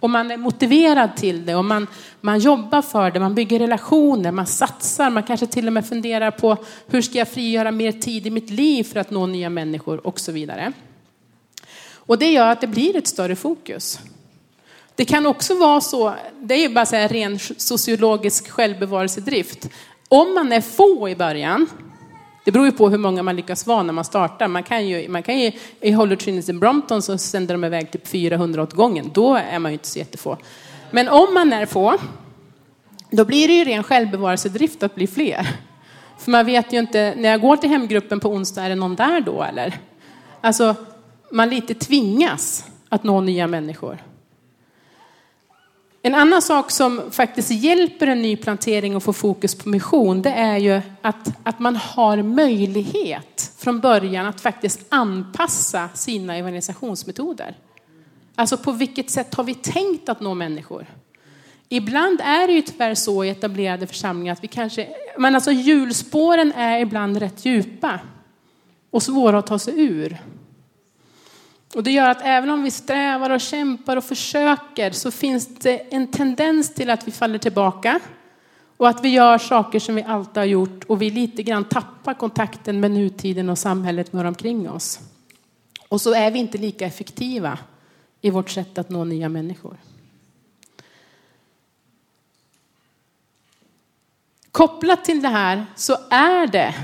Och 0.00 0.10
man 0.10 0.30
är 0.30 0.36
motiverad 0.36 1.16
till 1.16 1.46
det 1.46 1.54
och 1.54 1.64
man, 1.64 1.86
man 2.20 2.38
jobbar 2.38 2.82
för 2.82 3.10
det, 3.10 3.20
man 3.20 3.34
bygger 3.34 3.58
relationer, 3.58 4.32
man 4.32 4.46
satsar, 4.46 5.10
man 5.10 5.22
kanske 5.22 5.46
till 5.46 5.66
och 5.66 5.72
med 5.72 5.86
funderar 5.86 6.30
på 6.30 6.56
hur 6.86 7.02
ska 7.02 7.18
jag 7.18 7.28
frigöra 7.28 7.70
mer 7.70 7.92
tid 7.92 8.26
i 8.26 8.30
mitt 8.30 8.50
liv 8.50 8.84
för 8.84 9.00
att 9.00 9.10
nå 9.10 9.26
nya 9.26 9.50
människor 9.50 10.06
och 10.06 10.20
så 10.20 10.32
vidare. 10.32 10.72
Och 12.06 12.18
det 12.18 12.32
gör 12.32 12.48
att 12.48 12.60
det 12.60 12.66
blir 12.66 12.96
ett 12.96 13.06
större 13.06 13.36
fokus. 13.36 14.00
Det 14.96 15.04
kan 15.04 15.26
också 15.26 15.54
vara 15.54 15.80
så, 15.80 16.14
det 16.40 16.54
är 16.54 16.58
ju 16.58 16.68
bara 16.68 16.86
så 16.86 16.96
här 16.96 17.08
ren 17.08 17.38
sociologisk 17.56 18.50
självbevarelsedrift. 18.50 19.68
Om 20.08 20.34
man 20.34 20.52
är 20.52 20.60
få 20.60 21.08
i 21.08 21.16
början, 21.16 21.66
det 22.44 22.52
beror 22.52 22.66
ju 22.66 22.72
på 22.72 22.88
hur 22.88 22.98
många 22.98 23.22
man 23.22 23.36
lyckas 23.36 23.66
vara 23.66 23.82
när 23.82 23.92
man 23.92 24.04
startar. 24.04 24.48
Man 24.48 24.62
kan 24.62 24.88
ju, 24.88 25.08
man 25.08 25.22
kan 25.22 25.40
ju 25.40 25.52
i 25.80 25.90
Holler 25.90 26.16
Trinity 26.16 26.52
Brompton 26.52 27.02
så 27.02 27.18
sänder 27.18 27.54
de 27.54 27.64
iväg 27.64 27.90
typ 27.90 28.08
400 28.08 28.62
åt 28.62 28.72
gången. 28.72 29.10
Då 29.14 29.34
är 29.34 29.58
man 29.58 29.72
ju 29.72 29.74
inte 29.74 29.88
så 29.88 29.98
jättefå. 29.98 30.36
Men 30.90 31.08
om 31.08 31.34
man 31.34 31.52
är 31.52 31.66
få, 31.66 31.94
då 33.10 33.24
blir 33.24 33.48
det 33.48 33.54
ju 33.54 33.64
ren 33.64 33.82
självbevarelsedrift 33.82 34.82
att 34.82 34.94
bli 34.94 35.06
fler. 35.06 35.48
För 36.18 36.30
man 36.30 36.46
vet 36.46 36.72
ju 36.72 36.78
inte, 36.78 37.14
när 37.16 37.28
jag 37.28 37.40
går 37.40 37.56
till 37.56 37.70
hemgruppen 37.70 38.20
på 38.20 38.28
onsdag, 38.28 38.62
är 38.62 38.68
det 38.68 38.74
någon 38.74 38.94
där 38.94 39.20
då 39.20 39.42
eller? 39.42 39.80
Alltså, 40.40 40.74
man 41.32 41.50
lite 41.50 41.74
tvingas 41.74 42.64
att 42.88 43.04
nå 43.04 43.20
nya 43.20 43.46
människor. 43.46 43.98
En 46.06 46.14
annan 46.14 46.42
sak 46.42 46.70
som 46.70 47.02
faktiskt 47.10 47.50
hjälper 47.50 48.06
en 48.06 48.22
nyplantering 48.22 48.94
att 48.94 49.02
få 49.02 49.12
fokus 49.12 49.54
på 49.54 49.68
mission, 49.68 50.22
det 50.22 50.30
är 50.30 50.56
ju 50.56 50.80
att, 51.02 51.28
att 51.42 51.58
man 51.58 51.76
har 51.76 52.22
möjlighet 52.22 53.52
från 53.58 53.80
början 53.80 54.26
att 54.26 54.40
faktiskt 54.40 54.80
anpassa 54.88 55.88
sina 55.94 56.36
evangelisationsmetoder. 56.36 57.56
Alltså 58.34 58.56
på 58.56 58.72
vilket 58.72 59.10
sätt 59.10 59.34
har 59.34 59.44
vi 59.44 59.54
tänkt 59.54 60.08
att 60.08 60.20
nå 60.20 60.34
människor? 60.34 60.86
Ibland 61.68 62.20
är 62.20 62.46
det 62.46 62.52
ju 62.52 62.62
tyvärr 62.62 62.94
så 62.94 63.24
i 63.24 63.28
etablerade 63.28 63.86
församlingar 63.86 64.32
att 64.32 64.44
vi 64.44 64.48
kanske, 64.48 64.88
men 65.18 65.34
alltså 65.34 65.52
hjulspåren 65.52 66.52
är 66.52 66.80
ibland 66.80 67.16
rätt 67.16 67.44
djupa 67.44 68.00
och 68.90 69.02
svåra 69.02 69.38
att 69.38 69.46
ta 69.46 69.58
sig 69.58 69.80
ur. 69.80 70.18
Och 71.76 71.82
det 71.82 71.90
gör 71.90 72.08
att 72.08 72.22
även 72.22 72.50
om 72.50 72.62
vi 72.62 72.70
strävar 72.70 73.30
och 73.30 73.40
kämpar 73.40 73.96
och 73.96 74.04
försöker 74.04 74.90
så 74.90 75.10
finns 75.10 75.46
det 75.46 75.94
en 75.94 76.06
tendens 76.06 76.74
till 76.74 76.90
att 76.90 77.08
vi 77.08 77.12
faller 77.12 77.38
tillbaka. 77.38 78.00
Och 78.76 78.88
att 78.88 79.04
vi 79.04 79.08
gör 79.08 79.38
saker 79.38 79.78
som 79.78 79.94
vi 79.94 80.02
alltid 80.02 80.36
har 80.36 80.44
gjort 80.44 80.84
och 80.84 81.02
vi 81.02 81.10
lite 81.10 81.42
grann 81.42 81.64
tappar 81.64 82.14
kontakten 82.14 82.80
med 82.80 82.90
nutiden 82.90 83.48
och 83.48 83.58
samhället 83.58 84.12
med 84.12 84.26
omkring 84.26 84.70
oss. 84.70 85.00
Och 85.88 86.00
så 86.00 86.14
är 86.14 86.30
vi 86.30 86.38
inte 86.38 86.58
lika 86.58 86.86
effektiva 86.86 87.58
i 88.20 88.30
vårt 88.30 88.50
sätt 88.50 88.78
att 88.78 88.90
nå 88.90 89.04
nya 89.04 89.28
människor. 89.28 89.76
Kopplat 94.50 95.04
till 95.04 95.22
det 95.22 95.28
här 95.28 95.66
så 95.76 95.96
är 96.10 96.46
det 96.46 96.74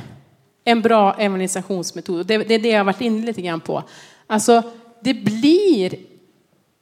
en 0.65 0.83
bra 0.83 1.15
evangelisationsmetod. 1.15 2.27
Det 2.27 2.35
är 2.35 2.59
det 2.59 2.69
jag 2.69 2.79
har 2.79 2.85
varit 2.85 3.01
inne 3.01 3.27
lite 3.27 3.43
grann 3.43 3.61
på. 3.61 3.83
Alltså, 4.27 4.63
det 5.03 5.15
blir 5.15 5.95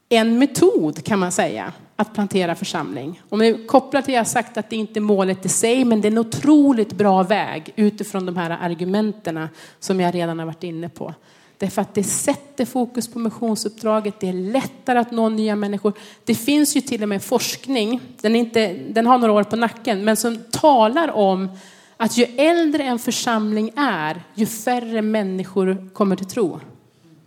en 0.08 0.38
metod 0.38 1.04
kan 1.04 1.18
man 1.18 1.32
säga 1.32 1.72
att 1.96 2.14
plantera 2.14 2.54
församling. 2.54 3.22
Om 3.28 3.38
vi 3.38 3.66
kopplar 3.66 4.02
till 4.02 4.14
jag 4.14 4.26
sagt 4.26 4.56
att 4.56 4.70
det 4.70 4.76
inte 4.76 4.98
är 4.98 5.00
målet 5.00 5.46
i 5.46 5.48
sig, 5.48 5.84
men 5.84 6.00
det 6.00 6.08
är 6.08 6.12
en 6.12 6.18
otroligt 6.18 6.92
bra 6.92 7.22
väg 7.22 7.72
utifrån 7.76 8.26
de 8.26 8.36
här 8.36 8.50
argumenten 8.50 9.48
som 9.80 10.00
jag 10.00 10.14
redan 10.14 10.38
har 10.38 10.46
varit 10.46 10.64
inne 10.64 10.88
på. 10.88 11.14
Därför 11.58 11.82
att 11.82 11.94
det 11.94 12.04
sätter 12.04 12.64
fokus 12.64 13.08
på 13.08 13.18
missionsuppdraget, 13.18 14.20
det 14.20 14.28
är 14.28 14.32
lättare 14.32 14.98
att 14.98 15.10
nå 15.10 15.28
nya 15.28 15.56
människor. 15.56 15.92
Det 16.24 16.34
finns 16.34 16.76
ju 16.76 16.80
till 16.80 17.02
och 17.02 17.08
med 17.08 17.22
forskning, 17.22 18.00
den, 18.20 18.36
inte, 18.36 18.72
den 18.72 19.06
har 19.06 19.18
några 19.18 19.32
år 19.32 19.44
på 19.44 19.56
nacken, 19.56 20.04
men 20.04 20.16
som 20.16 20.38
talar 20.50 21.10
om 21.10 21.48
att 21.96 22.16
ju 22.16 22.24
äldre 22.24 22.82
en 22.82 22.98
församling 22.98 23.72
är, 23.76 24.22
ju 24.34 24.46
färre 24.46 25.02
människor 25.02 25.88
kommer 25.92 26.16
till 26.16 26.26
tro. 26.26 26.60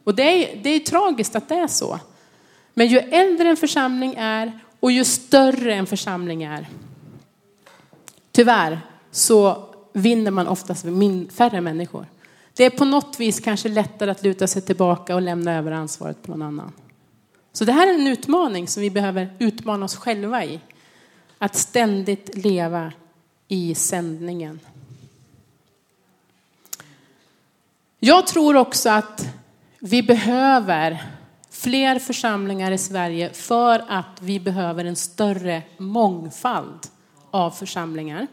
Och 0.03 0.15
det 0.15 0.23
är, 0.23 0.63
det 0.63 0.69
är 0.69 0.79
tragiskt 0.79 1.35
att 1.35 1.49
det 1.49 1.55
är 1.55 1.67
så. 1.67 1.99
Men 2.73 2.87
ju 2.87 2.97
äldre 2.97 3.49
en 3.49 3.57
församling 3.57 4.15
är 4.17 4.59
och 4.79 4.91
ju 4.91 5.05
större 5.05 5.73
en 5.73 5.85
församling 5.85 6.43
är, 6.43 6.69
tyvärr 8.31 8.81
så 9.11 9.69
vinner 9.93 10.31
man 10.31 10.47
oftast 10.47 10.85
färre 11.31 11.61
människor. 11.61 12.05
Det 12.53 12.63
är 12.63 12.69
på 12.69 12.85
något 12.85 13.19
vis 13.19 13.39
kanske 13.39 13.69
lättare 13.69 14.11
att 14.11 14.23
luta 14.23 14.47
sig 14.47 14.61
tillbaka 14.61 15.15
och 15.15 15.21
lämna 15.21 15.53
över 15.53 15.71
ansvaret 15.71 16.23
på 16.23 16.31
någon 16.31 16.41
annan. 16.41 16.71
Så 17.53 17.65
det 17.65 17.71
här 17.71 17.87
är 17.87 17.93
en 17.93 18.07
utmaning 18.07 18.67
som 18.67 18.81
vi 18.81 18.89
behöver 18.89 19.35
utmana 19.39 19.85
oss 19.85 19.95
själva 19.95 20.45
i. 20.45 20.59
Att 21.37 21.55
ständigt 21.55 22.35
leva 22.35 22.91
i 23.47 23.75
sändningen. 23.75 24.59
Jag 27.99 28.27
tror 28.27 28.55
också 28.55 28.89
att 28.89 29.27
vi 29.85 30.03
behöver 30.03 31.03
fler 31.51 31.99
församlingar 31.99 32.71
i 32.71 32.77
Sverige 32.77 33.29
för 33.33 33.83
att 33.87 34.21
vi 34.21 34.39
behöver 34.39 34.85
en 34.85 34.95
större 34.95 35.61
mångfald 35.77 36.87
av 37.31 37.51
församlingar. 37.51 38.27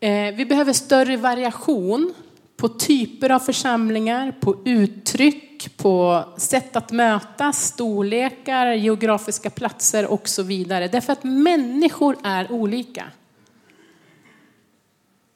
Eh, 0.00 0.34
vi 0.34 0.46
behöver 0.46 0.72
större 0.72 1.16
variation 1.16 2.14
på 2.56 2.68
typer 2.68 3.30
av 3.30 3.38
församlingar, 3.38 4.32
på 4.40 4.56
uttryck, 4.64 5.76
på 5.76 6.24
sätt 6.36 6.76
att 6.76 6.92
mötas, 6.92 7.64
storlekar, 7.64 8.72
geografiska 8.72 9.50
platser 9.50 10.06
och 10.06 10.28
så 10.28 10.42
vidare. 10.42 10.88
Därför 10.88 11.12
att 11.12 11.24
människor 11.24 12.16
är 12.24 12.52
olika. 12.52 13.04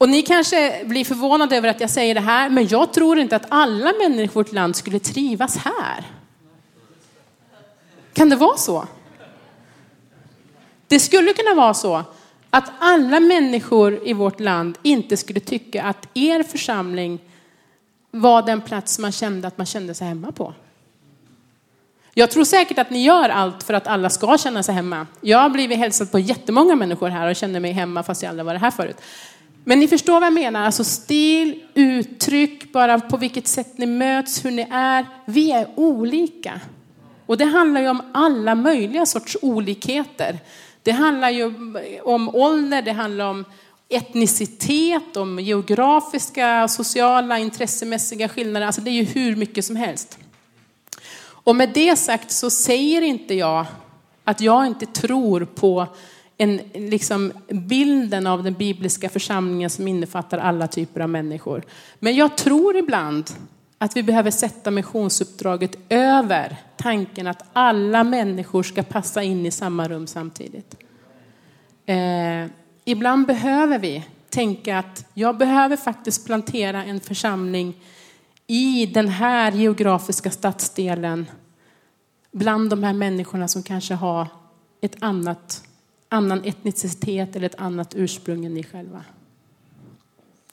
Och 0.00 0.08
ni 0.08 0.22
kanske 0.22 0.84
blir 0.84 1.04
förvånade 1.04 1.56
över 1.56 1.68
att 1.68 1.80
jag 1.80 1.90
säger 1.90 2.14
det 2.14 2.20
här, 2.20 2.50
men 2.50 2.68
jag 2.68 2.92
tror 2.92 3.18
inte 3.18 3.36
att 3.36 3.46
alla 3.48 3.92
människor 3.92 4.24
i 4.24 4.26
vårt 4.34 4.52
land 4.52 4.76
skulle 4.76 4.98
trivas 4.98 5.56
här. 5.56 6.04
Kan 8.12 8.28
det 8.28 8.36
vara 8.36 8.56
så? 8.56 8.86
Det 10.88 11.00
skulle 11.00 11.32
kunna 11.32 11.54
vara 11.54 11.74
så 11.74 12.04
att 12.50 12.72
alla 12.78 13.20
människor 13.20 14.08
i 14.08 14.12
vårt 14.12 14.40
land 14.40 14.78
inte 14.82 15.16
skulle 15.16 15.40
tycka 15.40 15.82
att 15.82 16.08
er 16.14 16.42
församling 16.42 17.18
var 18.10 18.42
den 18.42 18.60
plats 18.60 18.98
man 18.98 19.12
kände 19.12 19.48
att 19.48 19.58
man 19.58 19.66
kände 19.66 19.94
sig 19.94 20.06
hemma 20.06 20.32
på. 20.32 20.54
Jag 22.14 22.30
tror 22.30 22.44
säkert 22.44 22.78
att 22.78 22.90
ni 22.90 23.04
gör 23.04 23.28
allt 23.28 23.62
för 23.62 23.74
att 23.74 23.86
alla 23.86 24.10
ska 24.10 24.38
känna 24.38 24.62
sig 24.62 24.74
hemma. 24.74 25.06
Jag 25.20 25.38
har 25.38 25.50
blivit 25.50 25.78
hälsad 25.78 26.12
på 26.12 26.18
jättemånga 26.18 26.76
människor 26.76 27.08
här 27.08 27.30
och 27.30 27.36
känner 27.36 27.60
mig 27.60 27.72
hemma 27.72 28.02
fast 28.02 28.22
jag 28.22 28.30
aldrig 28.30 28.46
varit 28.46 28.60
här 28.60 28.70
förut. 28.70 28.96
Men 29.64 29.78
ni 29.78 29.88
förstår 29.88 30.12
vad 30.12 30.26
jag 30.26 30.32
menar, 30.32 30.64
alltså 30.64 30.84
stil, 30.84 31.62
uttryck, 31.74 32.72
bara 32.72 33.00
på 33.00 33.16
vilket 33.16 33.46
sätt 33.46 33.78
ni 33.78 33.86
möts, 33.86 34.44
hur 34.44 34.50
ni 34.50 34.66
är. 34.70 35.06
Vi 35.24 35.52
är 35.52 35.68
olika. 35.76 36.60
Och 37.26 37.36
det 37.36 37.44
handlar 37.44 37.80
ju 37.80 37.88
om 37.88 38.02
alla 38.12 38.54
möjliga 38.54 39.06
sorts 39.06 39.36
olikheter. 39.42 40.38
Det 40.82 40.90
handlar 40.90 41.30
ju 41.30 41.54
om 42.04 42.34
ålder, 42.34 42.82
det 42.82 42.92
handlar 42.92 43.24
om 43.24 43.44
etnicitet, 43.88 45.16
om 45.16 45.38
geografiska, 45.38 46.68
sociala, 46.68 47.38
intressemässiga 47.38 48.28
skillnader. 48.28 48.66
Alltså 48.66 48.80
det 48.80 48.90
är 48.90 48.92
ju 48.92 49.04
hur 49.04 49.36
mycket 49.36 49.64
som 49.64 49.76
helst. 49.76 50.18
Och 51.22 51.56
med 51.56 51.70
det 51.74 51.96
sagt 51.96 52.30
så 52.30 52.50
säger 52.50 53.02
inte 53.02 53.34
jag 53.34 53.66
att 54.24 54.40
jag 54.40 54.66
inte 54.66 54.86
tror 54.86 55.44
på 55.44 55.86
en, 56.40 56.60
liksom, 56.74 57.32
bilden 57.48 58.26
av 58.26 58.42
den 58.42 58.54
bibliska 58.54 59.08
församlingen 59.08 59.70
som 59.70 59.88
innefattar 59.88 60.38
alla 60.38 60.66
typer 60.66 61.00
av 61.00 61.08
människor. 61.08 61.62
Men 61.98 62.14
jag 62.16 62.36
tror 62.36 62.76
ibland 62.76 63.30
att 63.78 63.96
vi 63.96 64.02
behöver 64.02 64.30
sätta 64.30 64.70
missionsuppdraget 64.70 65.76
över 65.88 66.56
tanken 66.76 67.26
att 67.26 67.42
alla 67.52 68.04
människor 68.04 68.62
ska 68.62 68.82
passa 68.82 69.22
in 69.22 69.46
i 69.46 69.50
samma 69.50 69.88
rum 69.88 70.06
samtidigt. 70.06 70.74
Eh, 71.86 72.46
ibland 72.84 73.26
behöver 73.26 73.78
vi 73.78 74.04
tänka 74.30 74.78
att 74.78 75.06
jag 75.14 75.38
behöver 75.38 75.76
faktiskt 75.76 76.26
plantera 76.26 76.84
en 76.84 77.00
församling 77.00 77.74
i 78.46 78.86
den 78.86 79.08
här 79.08 79.52
geografiska 79.52 80.30
stadsdelen 80.30 81.26
bland 82.32 82.70
de 82.70 82.82
här 82.82 82.92
människorna 82.92 83.48
som 83.48 83.62
kanske 83.62 83.94
har 83.94 84.26
ett 84.80 84.96
annat, 85.00 85.62
annan 86.12 86.44
etnicitet 86.44 87.36
eller 87.36 87.46
ett 87.46 87.60
annat 87.60 87.94
ursprung 87.94 88.44
än 88.44 88.54
ni 88.54 88.62
själva. 88.62 89.04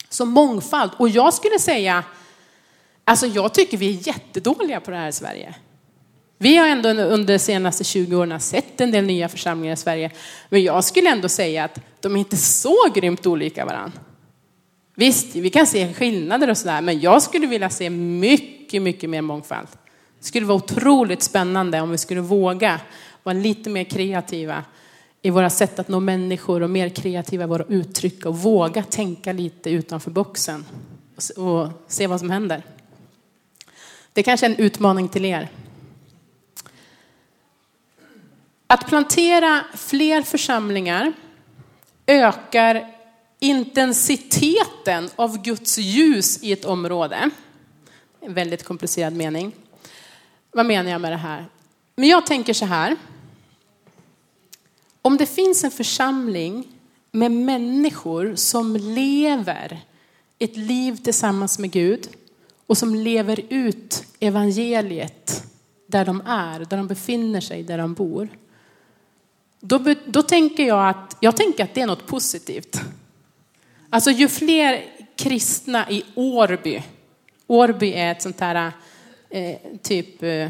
Så 0.10 0.26
mångfald. 0.26 0.92
Och 0.98 1.10
jag 1.10 1.34
skulle 1.34 1.60
säga 1.60 2.04
Alltså 3.10 3.28
jag 3.28 3.54
tycker 3.54 3.78
vi 3.78 3.90
är 3.90 4.08
jättedåliga 4.08 4.80
på 4.80 4.92
det 4.92 4.98
här 4.98 5.08
i 5.08 5.12
Sverige. 5.12 5.56
Vi 6.38 6.58
har 6.58 6.68
ändå 6.68 6.90
under 6.90 7.34
de 7.34 7.40
senaste 7.40 7.84
20 7.84 8.16
åren 8.16 8.40
sett 8.40 8.82
en 8.82 8.92
del 8.92 9.06
nya 9.06 9.30
församlingar 9.30 9.74
i 9.74 9.78
Sverige. 9.78 10.12
Men 10.50 10.64
jag 10.64 10.84
skulle 10.84 11.10
ändå 11.10 11.30
säga 11.30 11.64
att 11.64 11.80
de 12.02 12.16
är 12.16 12.20
inte 12.20 12.38
så 12.38 12.76
grymt 12.96 13.26
olika 13.26 13.66
varandra. 13.66 14.00
Visst, 14.96 15.36
vi 15.36 15.50
kan 15.50 15.68
se 15.68 15.94
skillnader 15.94 16.50
och 16.50 16.58
sådär, 16.58 16.82
men 16.82 17.00
jag 17.00 17.22
skulle 17.22 17.48
vilja 17.48 17.70
se 17.70 17.90
mycket, 17.90 18.82
mycket 18.82 19.10
mer 19.10 19.22
mångfald. 19.22 19.68
Det 20.20 20.26
skulle 20.26 20.46
vara 20.46 20.58
otroligt 20.58 21.24
spännande 21.24 21.82
om 21.82 21.92
vi 21.92 21.98
skulle 21.98 22.22
våga 22.22 22.80
vara 23.24 23.34
lite 23.34 23.70
mer 23.70 23.84
kreativa 23.84 24.64
i 25.22 25.30
våra 25.30 25.50
sätt 25.50 25.80
att 25.80 25.88
nå 25.88 26.00
människor 26.00 26.64
och 26.64 26.70
mer 26.70 26.90
kreativa 26.90 27.44
i 27.44 27.48
våra 27.48 27.64
uttryck 27.64 28.26
och 28.26 28.38
våga 28.38 28.84
tänka 28.84 29.34
lite 29.34 29.70
utanför 29.70 30.12
boxen 30.12 30.66
och 31.38 31.68
se 31.88 32.08
vad 32.08 32.20
som 32.20 32.30
händer. 32.30 32.64
Det 34.14 34.24
kanske 34.24 34.46
är 34.46 34.50
en 34.50 34.56
utmaning 34.56 35.10
till 35.10 35.26
er. 35.26 35.50
Att 38.68 38.88
plantera 38.88 39.66
fler 39.74 40.22
församlingar 40.22 41.14
ökar 42.08 42.94
intensiteten 43.40 45.10
av 45.16 45.42
Guds 45.42 45.78
ljus 45.78 46.44
i 46.44 46.52
ett 46.52 46.66
område. 46.66 47.30
En 48.22 48.34
väldigt 48.34 48.64
komplicerad 48.64 49.14
mening. 49.14 49.52
Vad 50.52 50.66
menar 50.66 50.92
jag 50.92 51.02
med 51.02 51.12
det 51.12 51.18
här? 51.18 51.46
Men 51.96 52.10
jag 52.10 52.26
tänker 52.26 52.54
så 52.54 52.66
här. 52.66 52.96
Om 55.08 55.18
det 55.18 55.26
finns 55.26 55.64
en 55.64 55.72
församling 55.72 56.68
med 57.12 57.32
människor 57.32 58.36
som 58.36 58.76
lever 58.76 59.80
ett 60.40 60.58
liv 60.58 60.96
tillsammans 60.96 61.60
med 61.60 61.72
Gud 61.72 62.10
och 62.66 62.78
som 62.78 62.96
lever 62.96 63.42
ut 63.50 64.04
evangeliet 64.20 65.44
där 65.86 66.06
de 66.06 66.22
är, 66.26 66.60
där 66.60 66.78
de 66.78 66.88
befinner 66.88 67.42
sig, 67.42 67.64
där 67.64 67.78
de 67.78 67.94
bor. 67.94 68.30
Då, 69.60 69.96
då 70.06 70.22
tänker 70.24 70.64
jag 70.68 70.90
att, 70.90 71.18
jag 71.20 71.38
tänker 71.38 71.64
att 71.64 71.74
det 71.74 71.82
är 71.82 71.88
något 71.88 72.08
positivt. 72.08 72.82
Alltså 73.90 74.12
ju 74.12 74.28
fler 74.28 74.86
kristna 75.16 75.92
i 75.92 76.04
Årby, 76.16 76.84
Årby 77.48 77.94
är 77.94 78.12
ett 78.12 78.22
sånt 78.22 78.40
här 78.40 78.72
eh, 79.30 79.58
typ 79.82 80.24
eh, 80.24 80.50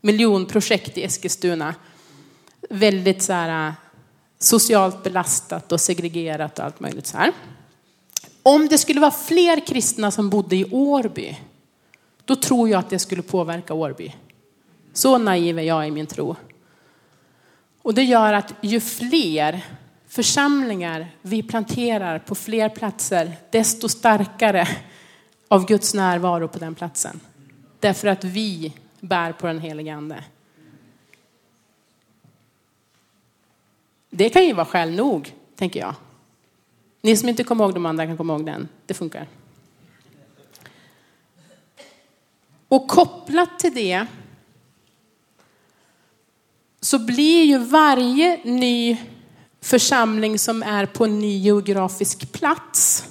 miljonprojekt 0.00 0.98
i 0.98 1.02
Eskilstuna. 1.02 1.74
Väldigt 2.70 3.22
så 3.22 3.32
här, 3.32 3.74
socialt 4.42 5.02
belastat 5.02 5.72
och 5.72 5.80
segregerat 5.80 6.58
och 6.58 6.64
allt 6.64 6.80
möjligt 6.80 7.06
så 7.06 7.16
här. 7.16 7.32
Om 8.42 8.68
det 8.68 8.78
skulle 8.78 9.00
vara 9.00 9.10
fler 9.10 9.66
kristna 9.66 10.10
som 10.10 10.30
bodde 10.30 10.56
i 10.56 10.64
Årby 10.70 11.38
då 12.24 12.36
tror 12.36 12.68
jag 12.68 12.78
att 12.78 12.90
det 12.90 12.98
skulle 12.98 13.22
påverka 13.22 13.74
Årby. 13.74 14.14
Så 14.92 15.18
naiv 15.18 15.58
är 15.58 15.62
jag 15.62 15.88
i 15.88 15.90
min 15.90 16.06
tro. 16.06 16.36
Och 17.82 17.94
det 17.94 18.02
gör 18.02 18.32
att 18.32 18.54
ju 18.60 18.80
fler 18.80 19.64
församlingar 20.08 21.08
vi 21.22 21.42
planterar 21.42 22.18
på 22.18 22.34
fler 22.34 22.68
platser, 22.68 23.32
desto 23.50 23.88
starkare 23.88 24.68
av 25.48 25.66
Guds 25.66 25.94
närvaro 25.94 26.48
på 26.48 26.58
den 26.58 26.74
platsen. 26.74 27.20
Därför 27.80 28.08
att 28.08 28.24
vi 28.24 28.72
bär 29.00 29.32
på 29.32 29.46
den 29.46 29.60
helige 29.60 29.94
Ande. 29.94 30.24
Det 34.10 34.28
kan 34.28 34.44
ju 34.44 34.52
vara 34.52 34.66
skäl 34.66 34.90
nog, 34.90 35.34
tänker 35.56 35.80
jag. 35.80 35.94
Ni 37.02 37.16
som 37.16 37.28
inte 37.28 37.44
kommer 37.44 37.64
ihåg 37.64 37.74
de 37.74 37.86
andra 37.86 38.06
kan 38.06 38.16
komma 38.16 38.32
ihåg 38.32 38.46
den. 38.46 38.68
Det 38.86 38.94
funkar. 38.94 39.28
Och 42.68 42.88
kopplat 42.88 43.58
till 43.58 43.74
det 43.74 44.06
så 46.80 46.98
blir 46.98 47.44
ju 47.44 47.58
varje 47.58 48.40
ny 48.44 48.96
församling 49.60 50.38
som 50.38 50.62
är 50.62 50.86
på 50.86 51.04
en 51.04 51.18
ny 51.18 51.38
geografisk 51.38 52.32
plats. 52.32 53.04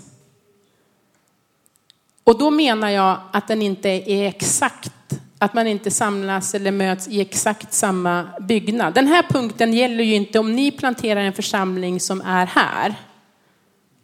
Och 2.23 2.37
då 2.37 2.51
menar 2.51 2.89
jag 2.89 3.19
att 3.33 3.47
den 3.47 3.61
inte 3.61 3.89
är 3.89 4.27
exakt, 4.27 4.91
att 5.39 5.53
man 5.53 5.67
inte 5.67 5.91
samlas 5.91 6.55
eller 6.55 6.71
möts 6.71 7.07
i 7.07 7.21
exakt 7.21 7.73
samma 7.73 8.29
byggnad. 8.39 8.93
Den 8.93 9.07
här 9.07 9.23
punkten 9.23 9.73
gäller 9.73 10.03
ju 10.03 10.15
inte 10.15 10.39
om 10.39 10.55
ni 10.55 10.71
planterar 10.71 11.21
en 11.21 11.33
församling 11.33 11.99
som 11.99 12.21
är 12.21 12.45
här, 12.45 12.95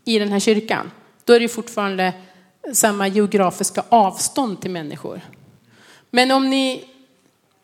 i 0.06 0.20
den 0.20 0.32
här 0.32 0.40
kyrkan. 0.40 0.92
Då 1.24 1.34
är 1.34 1.40
det 1.40 1.48
fortfarande 1.48 2.14
samma 2.74 3.08
geografiska 3.08 3.84
avstånd 3.90 4.62
till 4.62 4.72
människor. 4.72 5.22
Men 6.10 6.32
om 6.32 6.50
ni, 6.50 6.86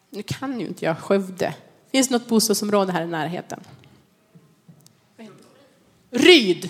nu 0.10 0.24
kan 0.24 0.60
ju 0.60 0.68
inte 0.68 0.86
jag 0.86 1.00
Skövde. 1.00 1.54
Finns 1.92 2.08
det 2.08 2.14
något 2.14 2.28
bostadsområde 2.28 2.92
här 2.92 3.02
i 3.04 3.08
närheten? 3.08 3.60
Ryd. 6.10 6.70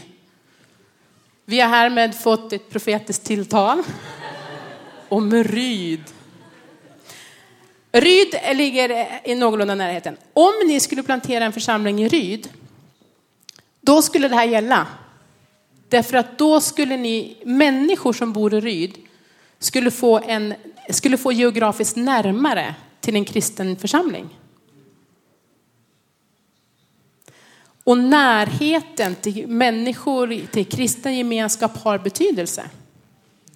Vi 1.45 1.59
har 1.59 1.69
härmed 1.69 2.15
fått 2.15 2.53
ett 2.53 2.69
profetiskt 2.69 3.25
tilltal 3.25 3.83
om 5.09 5.43
Ryd. 5.43 6.03
Ryd 7.91 8.35
ligger 8.53 9.07
i 9.23 9.35
någorlunda 9.35 9.75
närheten. 9.75 10.17
Om 10.33 10.53
ni 10.67 10.79
skulle 10.79 11.03
plantera 11.03 11.45
en 11.45 11.53
församling 11.53 12.03
i 12.03 12.07
Ryd, 12.07 12.49
då 13.81 14.01
skulle 14.01 14.27
det 14.27 14.35
här 14.35 14.45
gälla. 14.45 14.87
Därför 15.89 16.17
att 16.17 16.37
då 16.37 16.61
skulle 16.61 16.97
ni, 16.97 17.37
människor 17.45 18.13
som 18.13 18.33
bor 18.33 18.53
i 18.53 18.59
Ryd, 18.59 18.97
skulle 19.59 19.91
få, 19.91 20.19
en, 20.19 20.53
skulle 20.89 21.17
få 21.17 21.31
geografiskt 21.31 21.95
närmare 21.95 22.75
till 22.99 23.15
en 23.15 23.25
kristen 23.25 23.75
församling. 23.77 24.37
Och 27.83 27.97
närheten 27.97 29.15
till 29.15 29.47
människor, 29.47 30.47
till 30.51 30.65
kristen 30.65 31.17
gemenskap 31.17 31.77
har 31.77 31.97
betydelse. 31.97 32.69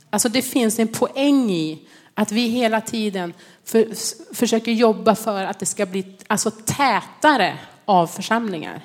Alltså 0.10 0.30
det 0.30 0.42
finns 0.42 0.80
en 0.80 0.88
poäng 0.88 1.52
i 1.52 1.88
att 2.14 2.32
vi 2.32 2.48
hela 2.48 2.82
tiden 2.82 3.34
för, 3.66 3.88
försöker 4.36 4.72
jobba 4.72 5.16
för 5.16 5.44
att 5.44 5.60
det 5.60 5.66
ska 5.66 5.86
bli 5.86 6.18
alltså, 6.28 6.52
tätare 6.52 7.58
av 7.86 8.08
församlingar. 8.08 8.82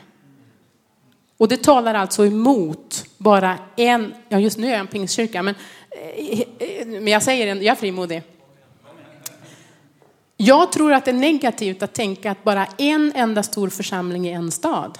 Och 1.37 1.49
det 1.49 1.63
talar 1.63 1.95
alltså 1.95 2.27
emot 2.27 3.05
bara 3.19 3.59
en, 3.77 4.15
ja 4.29 4.39
just 4.39 4.59
nu 4.59 4.67
är 4.67 4.71
jag 4.71 4.81
en 4.81 4.87
pingstkyrka, 4.87 5.43
men, 5.43 5.55
eh, 6.19 6.87
men 6.87 7.07
jag 7.07 7.23
säger 7.23 7.47
en, 7.47 7.63
jag 7.63 7.73
är 7.73 7.81
frimodig. 7.81 8.23
Jag 10.37 10.73
tror 10.73 10.93
att 10.93 11.05
det 11.05 11.11
är 11.11 11.15
negativt 11.15 11.83
att 11.83 11.93
tänka 11.93 12.31
att 12.31 12.45
bara 12.45 12.67
en 12.79 13.13
enda 13.15 13.43
stor 13.43 13.69
församling 13.69 14.29
i 14.29 14.33
en 14.33 14.51
stad. 14.51 14.99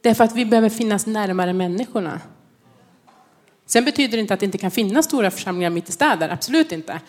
Därför 0.00 0.24
att 0.24 0.34
vi 0.34 0.46
behöver 0.46 0.68
finnas 0.68 1.06
närmare 1.06 1.52
människorna. 1.52 2.20
Sen 3.66 3.84
betyder 3.84 4.16
det 4.16 4.20
inte 4.20 4.34
att 4.34 4.40
det 4.40 4.46
inte 4.46 4.58
kan 4.58 4.70
finnas 4.70 5.04
stora 5.04 5.30
församlingar 5.30 5.70
mitt 5.70 5.88
i 5.88 5.92
städer, 5.92 6.28
absolut 6.28 6.72
inte. 6.72 7.00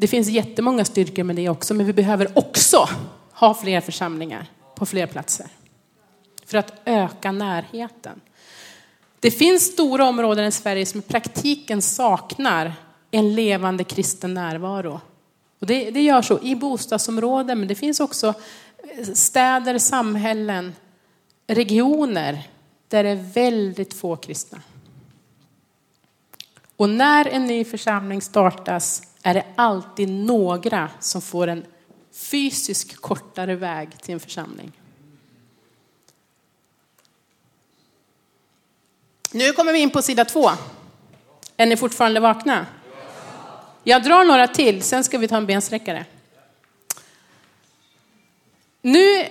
Det 0.00 0.08
finns 0.08 0.28
jättemånga 0.28 0.84
styrkor 0.84 1.22
med 1.22 1.36
det 1.36 1.48
också, 1.48 1.74
men 1.74 1.86
vi 1.86 1.92
behöver 1.92 2.38
också 2.38 2.88
ha 3.32 3.54
fler 3.54 3.80
församlingar 3.80 4.46
på 4.74 4.86
fler 4.86 5.06
platser. 5.06 5.46
För 6.46 6.58
att 6.58 6.72
öka 6.84 7.32
närheten. 7.32 8.20
Det 9.20 9.30
finns 9.30 9.62
stora 9.62 10.04
områden 10.08 10.44
i 10.44 10.52
Sverige 10.52 10.86
som 10.86 11.00
i 11.00 11.02
praktiken 11.02 11.82
saknar 11.82 12.72
en 13.10 13.34
levande 13.34 13.84
kristen 13.84 14.34
närvaro. 14.34 15.00
Och 15.58 15.66
det, 15.66 15.90
det 15.90 16.00
gör 16.00 16.22
så 16.22 16.38
i 16.42 16.56
bostadsområden, 16.56 17.58
men 17.58 17.68
det 17.68 17.74
finns 17.74 18.00
också 18.00 18.34
eh, 18.98 19.04
städer, 19.14 19.78
samhällen, 19.78 20.74
regioner 21.46 22.48
där 22.88 23.04
det 23.04 23.10
är 23.10 23.32
väldigt 23.34 23.94
få 23.94 24.16
kristna. 24.16 24.60
Och 26.76 26.90
när 26.90 27.28
en 27.28 27.46
ny 27.46 27.64
församling 27.64 28.22
startas 28.22 29.07
är 29.28 29.34
det 29.34 29.44
alltid 29.56 30.08
några 30.08 30.90
som 31.00 31.22
får 31.22 31.46
en 31.46 31.64
fysisk 32.12 33.00
kortare 33.00 33.54
väg 33.54 34.02
till 34.02 34.14
en 34.14 34.20
församling. 34.20 34.72
Nu 39.32 39.52
kommer 39.52 39.72
vi 39.72 39.78
in 39.78 39.90
på 39.90 40.02
sida 40.02 40.24
två. 40.24 40.50
Är 41.56 41.66
ni 41.66 41.76
fortfarande 41.76 42.20
vakna? 42.20 42.66
Jag 43.84 44.02
drar 44.02 44.24
några 44.24 44.46
till, 44.46 44.82
sen 44.82 45.04
ska 45.04 45.18
vi 45.18 45.28
ta 45.28 45.36
en 45.36 45.46
bensträckare. 45.46 46.04
Nu 48.82 49.24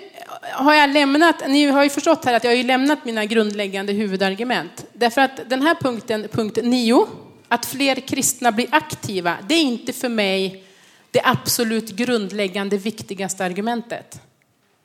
har 0.52 0.74
jag 0.74 0.90
lämnat, 0.90 1.48
ni 1.48 1.66
har 1.66 1.84
ju 1.84 1.90
förstått 1.90 2.26
här 2.26 2.34
att 2.34 2.44
jag 2.44 2.52
har 2.52 2.56
ju 2.56 2.64
lämnat 2.64 3.06
mina 3.06 3.26
grundläggande 3.26 3.94
huvudargument. 3.94 4.86
Därför 4.94 5.22
att 5.22 5.50
den 5.50 5.62
här 5.62 5.76
punkten, 5.76 6.28
punkt 6.32 6.58
9, 6.64 7.08
att 7.48 7.66
fler 7.66 7.96
kristna 7.96 8.52
blir 8.52 8.68
aktiva, 8.72 9.38
det 9.48 9.54
är 9.54 9.62
inte 9.62 9.94
för 9.94 10.10
mig 10.10 10.64
det 11.12 11.22
absolut 11.24 11.90
grundläggande 11.90 12.78
viktigaste 12.78 13.46
argumentet. 13.46 14.22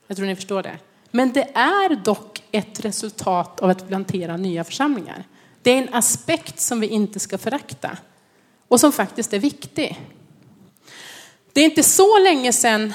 Jag 0.07 0.17
tror 0.17 0.27
ni 0.27 0.37
förstår 0.37 0.63
det. 0.63 0.79
Men 1.11 1.33
det 1.33 1.51
är 1.55 1.97
dock 1.97 2.43
ett 2.53 2.81
resultat 2.81 3.61
av 3.61 3.71
att 3.71 3.89
plantera 3.89 4.37
nya 4.37 4.65
församlingar. 4.65 5.25
Det 5.63 5.71
är 5.71 5.79
en 5.79 5.95
aspekt 5.95 6.61
som 6.61 6.81
vi 6.81 6.87
inte 6.87 7.21
ska 7.21 7.39
förakta 7.39 7.97
och 8.69 8.81
som 8.81 8.93
faktiskt 8.93 9.33
är 9.33 9.39
viktig. 9.39 10.01
Det 11.53 11.61
är 11.61 11.65
inte 11.65 11.83
så 11.83 12.19
länge 12.19 12.53
sedan 12.53 12.95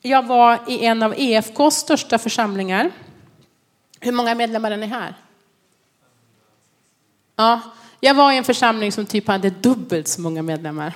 jag 0.00 0.26
var 0.26 0.58
i 0.68 0.84
en 0.84 1.02
av 1.02 1.14
EFKs 1.16 1.74
största 1.74 2.18
församlingar. 2.18 2.90
Hur 4.00 4.12
många 4.12 4.34
medlemmar 4.34 4.70
är 4.70 4.76
ni 4.76 4.86
här? 4.86 5.14
Ja, 7.36 7.60
jag 8.00 8.14
var 8.14 8.32
i 8.32 8.36
en 8.36 8.44
församling 8.44 8.92
som 8.92 9.06
typ 9.06 9.28
hade 9.28 9.50
dubbelt 9.50 10.08
så 10.08 10.20
många 10.20 10.42
medlemmar. 10.42 10.92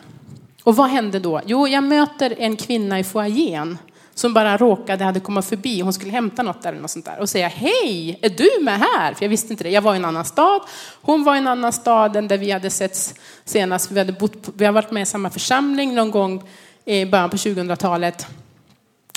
Och 0.64 0.77
vad 0.77 0.90
hände 0.90 1.19
då? 1.19 1.40
Jo, 1.47 1.69
jag 1.69 1.85
möter 1.85 2.35
en 2.38 2.57
kvinna 2.57 2.99
i 2.99 3.05
foajén 3.05 3.79
som 4.14 4.35
bara 4.35 4.57
råkade 4.57 5.05
hade 5.05 5.21
komma 5.21 5.43
förbi. 5.43 5.81
Hon 5.81 5.93
skulle 5.93 6.11
hämta 6.12 6.43
något 6.43 6.64
eller 6.64 6.81
något 6.81 6.90
sånt 6.90 7.05
där 7.05 7.21
och 7.21 7.29
säga 7.29 7.49
hej, 7.49 8.19
är 8.23 8.29
du 8.29 8.64
med 8.64 8.79
här? 8.79 9.14
För 9.14 9.25
jag 9.25 9.31
visste 9.31 9.53
inte 9.53 9.64
det. 9.64 9.71
Jag 9.71 9.83
var 9.83 9.95
i 9.95 9.97
en 9.97 10.05
annan 10.05 10.25
stad. 10.25 10.61
Hon 11.03 11.25
var 11.25 11.35
i 11.35 11.38
en 11.38 11.47
annan 11.47 11.73
stad 11.73 12.17
än 12.17 12.29
där 12.29 12.38
vi 12.38 12.51
hade 12.51 12.71
setts 12.71 13.14
senast. 13.45 13.90
Vi, 13.90 13.99
hade 13.99 14.12
bott, 14.12 14.49
vi 14.55 14.64
har 14.64 14.73
varit 14.73 14.90
med 14.90 15.03
i 15.03 15.07
samma 15.07 15.31
församling 15.31 15.95
någon 15.95 16.11
gång 16.11 16.43
i 16.85 17.05
början 17.05 17.31
på 17.31 17.37
2000-talet. 17.37 18.27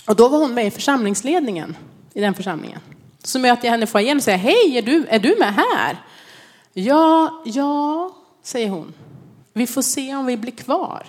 Och 0.05 0.15
då 0.15 0.27
var 0.27 0.39
hon 0.39 0.53
med 0.53 0.67
i 0.67 0.71
församlingsledningen 0.71 1.77
i 2.13 2.21
den 2.21 2.33
församlingen. 2.33 2.79
Så 3.23 3.39
möter 3.39 3.65
jag 3.65 3.71
henne 3.71 3.83
i 3.83 3.87
foajén 3.87 4.17
och 4.17 4.23
säger, 4.23 4.37
hej, 4.37 4.77
är 4.77 4.81
du, 4.81 5.05
är 5.09 5.19
du 5.19 5.35
med 5.39 5.53
här? 5.53 5.97
Ja, 6.79 7.41
ja, 7.45 8.11
säger 8.43 8.69
hon. 8.69 8.93
Vi 9.53 9.67
får 9.67 9.81
se 9.81 10.15
om 10.15 10.25
vi 10.25 10.37
blir 10.37 10.51
kvar. 10.51 11.05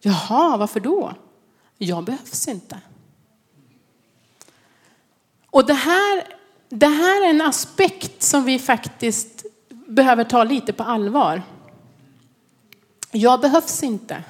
Jaha, 0.00 0.56
varför 0.56 0.80
då? 0.80 1.12
Jag 1.78 2.04
behövs 2.04 2.48
inte. 2.48 2.78
Och 5.50 5.66
det 5.66 5.74
här, 5.74 6.24
det 6.68 6.86
här 6.86 7.24
är 7.24 7.30
en 7.30 7.40
aspekt 7.40 8.22
som 8.22 8.44
vi 8.44 8.58
faktiskt 8.58 9.44
behöver 9.68 10.24
ta 10.24 10.44
lite 10.44 10.72
på 10.72 10.82
allvar. 10.82 11.42
Jag 13.10 13.40
behövs 13.40 13.82
inte. 13.82 14.24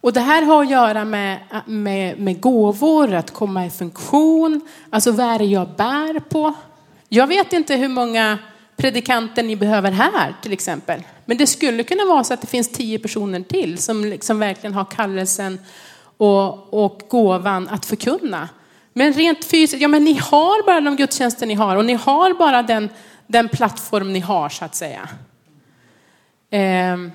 Och 0.00 0.12
det 0.12 0.20
här 0.20 0.42
har 0.42 0.62
att 0.62 0.70
göra 0.70 1.04
med, 1.04 1.40
med, 1.66 2.20
med 2.20 2.40
gåvor, 2.40 3.14
att 3.14 3.30
komma 3.30 3.66
i 3.66 3.70
funktion. 3.70 4.60
Alltså 4.90 5.12
vad 5.12 5.26
är 5.26 5.38
det 5.38 5.44
jag 5.44 5.68
bär 5.68 6.20
på? 6.20 6.54
Jag 7.08 7.26
vet 7.26 7.52
inte 7.52 7.76
hur 7.76 7.88
många 7.88 8.38
predikanten 8.78 9.46
ni 9.46 9.56
behöver 9.56 9.90
här 9.90 10.34
till 10.42 10.52
exempel. 10.52 11.02
Men 11.24 11.36
det 11.36 11.46
skulle 11.46 11.82
kunna 11.84 12.04
vara 12.04 12.24
så 12.24 12.34
att 12.34 12.40
det 12.40 12.46
finns 12.46 12.72
tio 12.72 12.98
personer 12.98 13.40
till 13.40 13.78
som 13.78 14.04
liksom 14.04 14.38
verkligen 14.38 14.74
har 14.74 14.84
kallelsen 14.84 15.60
och, 16.16 16.74
och 16.84 17.02
gåvan 17.08 17.68
att 17.68 17.86
förkunna. 17.86 18.48
Men 18.92 19.12
rent 19.12 19.44
fysiskt, 19.44 19.82
ja 19.82 19.88
men 19.88 20.04
ni 20.04 20.12
har 20.12 20.66
bara 20.66 20.80
de 20.80 20.96
gudstjänster 20.96 21.46
ni 21.46 21.54
har 21.54 21.76
och 21.76 21.84
ni 21.84 21.94
har 21.94 22.34
bara 22.34 22.62
den, 22.62 22.88
den 23.26 23.48
plattform 23.48 24.12
ni 24.12 24.20
har 24.20 24.48
så 24.48 24.64
att 24.64 24.74
säga. 24.74 25.08
Ehm. 26.50 27.10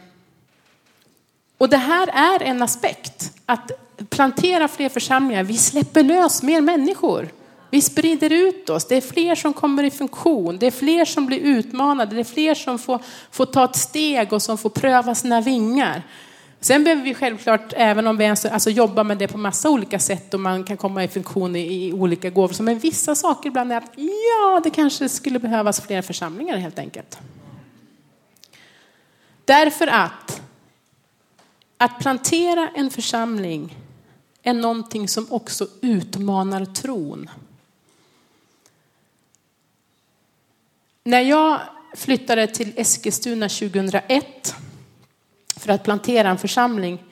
Och 1.57 1.69
det 1.69 1.77
här 1.77 2.07
är 2.07 2.43
en 2.43 2.61
aspekt, 2.61 3.31
att 3.45 3.71
plantera 4.09 4.67
fler 4.67 4.89
församlingar. 4.89 5.43
Vi 5.43 5.57
släpper 5.57 6.03
lös 6.03 6.43
mer 6.43 6.61
människor. 6.61 7.29
Vi 7.73 7.81
sprider 7.81 8.33
ut 8.33 8.69
oss. 8.69 8.85
Det 8.85 8.95
är 8.95 9.01
fler 9.01 9.35
som 9.35 9.53
kommer 9.53 9.83
i 9.83 9.91
funktion. 9.91 10.57
Det 10.57 10.67
är 10.67 10.71
fler 10.71 11.05
som 11.05 11.25
blir 11.25 11.39
utmanade. 11.39 12.15
Det 12.15 12.21
är 12.21 12.23
fler 12.23 12.55
som 12.55 12.79
får, 12.79 12.99
får 13.31 13.45
ta 13.45 13.65
ett 13.65 13.75
steg 13.75 14.33
och 14.33 14.41
som 14.41 14.57
får 14.57 14.69
pröva 14.69 15.15
sina 15.15 15.41
vingar. 15.41 16.03
Sen 16.59 16.83
behöver 16.83 17.03
vi 17.03 17.13
självklart, 17.13 17.73
även 17.75 18.07
om 18.07 18.17
vi 18.17 18.25
alltså, 18.25 18.69
jobbar 18.69 19.03
med 19.03 19.17
det 19.17 19.27
på 19.27 19.37
massa 19.37 19.69
olika 19.69 19.99
sätt 19.99 20.33
och 20.33 20.39
man 20.39 20.63
kan 20.63 20.77
komma 20.77 21.03
i 21.03 21.07
funktion 21.07 21.55
i, 21.55 21.87
i 21.87 21.93
olika 21.93 22.29
gåvor, 22.29 22.63
men 22.63 22.79
vissa 22.79 23.15
saker 23.15 23.49
ibland 23.49 23.71
är 23.71 23.77
att 23.77 23.91
ja, 23.95 24.61
det 24.63 24.69
kanske 24.69 25.09
skulle 25.09 25.39
behövas 25.39 25.81
fler 25.81 26.01
församlingar 26.01 26.57
helt 26.57 26.79
enkelt. 26.79 27.17
Därför 29.45 29.87
att 29.87 30.41
att 31.77 31.99
plantera 31.99 32.69
en 32.75 32.91
församling 32.91 33.77
är 34.43 34.53
någonting 34.53 35.07
som 35.07 35.27
också 35.29 35.67
utmanar 35.81 36.65
tron. 36.65 37.29
När 41.05 41.21
jag 41.21 41.59
flyttade 41.95 42.47
till 42.47 42.73
Eskilstuna 42.75 43.49
2001 43.49 44.55
för 45.55 45.69
att 45.73 45.83
plantera 45.83 46.29
en 46.29 46.37
församling 46.37 47.03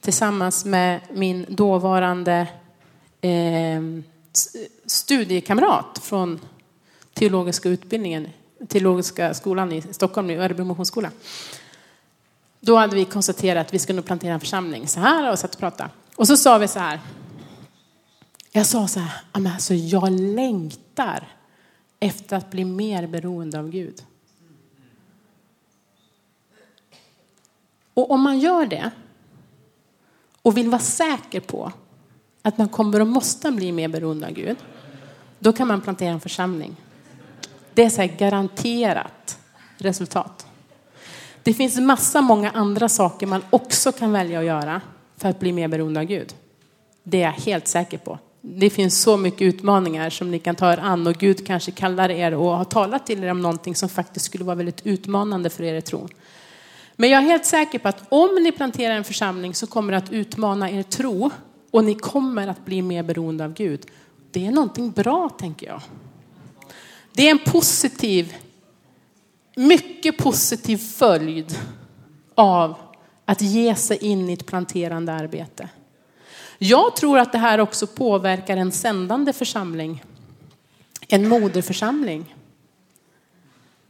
tillsammans 0.00 0.64
med 0.64 1.00
min 1.12 1.46
dåvarande 1.48 2.48
eh, 3.20 3.82
studiekamrat 4.86 6.00
från 6.02 6.40
teologiska 7.14 7.68
utbildningen, 7.68 8.28
teologiska 8.68 9.34
skolan 9.34 9.72
i 9.72 9.82
Stockholm, 9.82 10.30
i 10.30 10.36
Örebro 10.36 10.64
Missionsskola. 10.64 11.10
Då 12.60 12.76
hade 12.76 12.96
vi 12.96 13.04
konstaterat 13.04 13.66
att 13.66 13.74
vi 13.74 13.78
skulle 13.78 14.02
plantera 14.02 14.34
en 14.34 14.40
församling 14.40 14.88
så 14.88 15.00
här 15.00 15.32
och 15.32 15.38
satt 15.38 15.54
och 15.54 15.60
pratade. 15.60 15.90
Och 16.16 16.26
så 16.26 16.36
sa 16.36 16.58
vi 16.58 16.68
så 16.68 16.78
här. 16.78 17.00
Jag 18.52 18.66
sa 18.66 18.88
så 18.88 19.00
här, 19.00 19.12
alltså 19.32 19.74
jag 19.74 20.12
längtar 20.12 21.33
efter 22.04 22.36
att 22.36 22.50
bli 22.50 22.64
mer 22.64 23.06
beroende 23.06 23.58
av 23.58 23.70
Gud. 23.70 24.04
Och 27.94 28.10
om 28.10 28.20
man 28.20 28.38
gör 28.38 28.66
det 28.66 28.90
och 30.42 30.56
vill 30.56 30.68
vara 30.68 30.80
säker 30.80 31.40
på 31.40 31.72
att 32.42 32.58
man 32.58 32.68
kommer 32.68 33.00
och 33.00 33.06
måste 33.06 33.52
bli 33.52 33.72
mer 33.72 33.88
beroende 33.88 34.26
av 34.26 34.32
Gud, 34.32 34.56
då 35.38 35.52
kan 35.52 35.68
man 35.68 35.80
plantera 35.80 36.10
en 36.10 36.20
församling. 36.20 36.76
Det 37.74 37.84
är 37.84 37.90
så 37.90 38.00
här 38.00 38.16
garanterat 38.18 39.38
resultat. 39.78 40.46
Det 41.42 41.54
finns 41.54 41.78
massa 41.78 42.20
många 42.20 42.50
andra 42.50 42.88
saker 42.88 43.26
man 43.26 43.42
också 43.50 43.92
kan 43.92 44.12
välja 44.12 44.38
att 44.38 44.44
göra 44.44 44.80
för 45.16 45.28
att 45.28 45.40
bli 45.40 45.52
mer 45.52 45.68
beroende 45.68 46.00
av 46.00 46.06
Gud. 46.06 46.34
Det 47.02 47.22
är 47.22 47.24
jag 47.24 47.32
helt 47.32 47.68
säker 47.68 47.98
på. 47.98 48.18
Det 48.46 48.70
finns 48.70 49.02
så 49.02 49.16
mycket 49.16 49.42
utmaningar 49.42 50.10
som 50.10 50.30
ni 50.30 50.38
kan 50.38 50.54
ta 50.54 50.72
er 50.72 50.78
an 50.78 51.06
och 51.06 51.14
Gud 51.14 51.46
kanske 51.46 51.70
kallar 51.70 52.10
er 52.10 52.34
och 52.34 52.50
har 52.56 52.64
talat 52.64 53.06
till 53.06 53.24
er 53.24 53.30
om 53.30 53.42
någonting 53.42 53.74
som 53.74 53.88
faktiskt 53.88 54.26
skulle 54.26 54.44
vara 54.44 54.56
väldigt 54.56 54.86
utmanande 54.86 55.50
för 55.50 55.64
er 55.64 55.74
i 55.74 55.82
tron. 55.82 56.08
Men 56.96 57.10
jag 57.10 57.22
är 57.22 57.26
helt 57.26 57.46
säker 57.46 57.78
på 57.78 57.88
att 57.88 58.02
om 58.08 58.42
ni 58.42 58.52
planterar 58.52 58.94
en 58.94 59.04
församling 59.04 59.54
så 59.54 59.66
kommer 59.66 59.92
det 59.92 59.98
att 59.98 60.12
utmana 60.12 60.70
er 60.70 60.82
tro 60.82 61.30
och 61.70 61.84
ni 61.84 61.94
kommer 61.94 62.48
att 62.48 62.64
bli 62.64 62.82
mer 62.82 63.02
beroende 63.02 63.44
av 63.44 63.54
Gud. 63.54 63.86
Det 64.30 64.46
är 64.46 64.50
någonting 64.50 64.90
bra 64.90 65.28
tänker 65.28 65.66
jag. 65.66 65.80
Det 67.12 67.26
är 67.26 67.30
en 67.30 67.44
positiv, 67.44 68.34
mycket 69.56 70.18
positiv 70.18 70.76
följd 70.76 71.58
av 72.34 72.74
att 73.24 73.42
ge 73.42 73.74
sig 73.74 73.96
in 73.96 74.30
i 74.30 74.32
ett 74.32 74.46
planterande 74.46 75.12
arbete. 75.12 75.68
Jag 76.58 76.96
tror 76.96 77.18
att 77.18 77.32
det 77.32 77.38
här 77.38 77.60
också 77.60 77.86
påverkar 77.86 78.56
en 78.56 78.72
sändande 78.72 79.32
församling, 79.32 80.04
en 81.08 81.28
moderförsamling. 81.28 82.34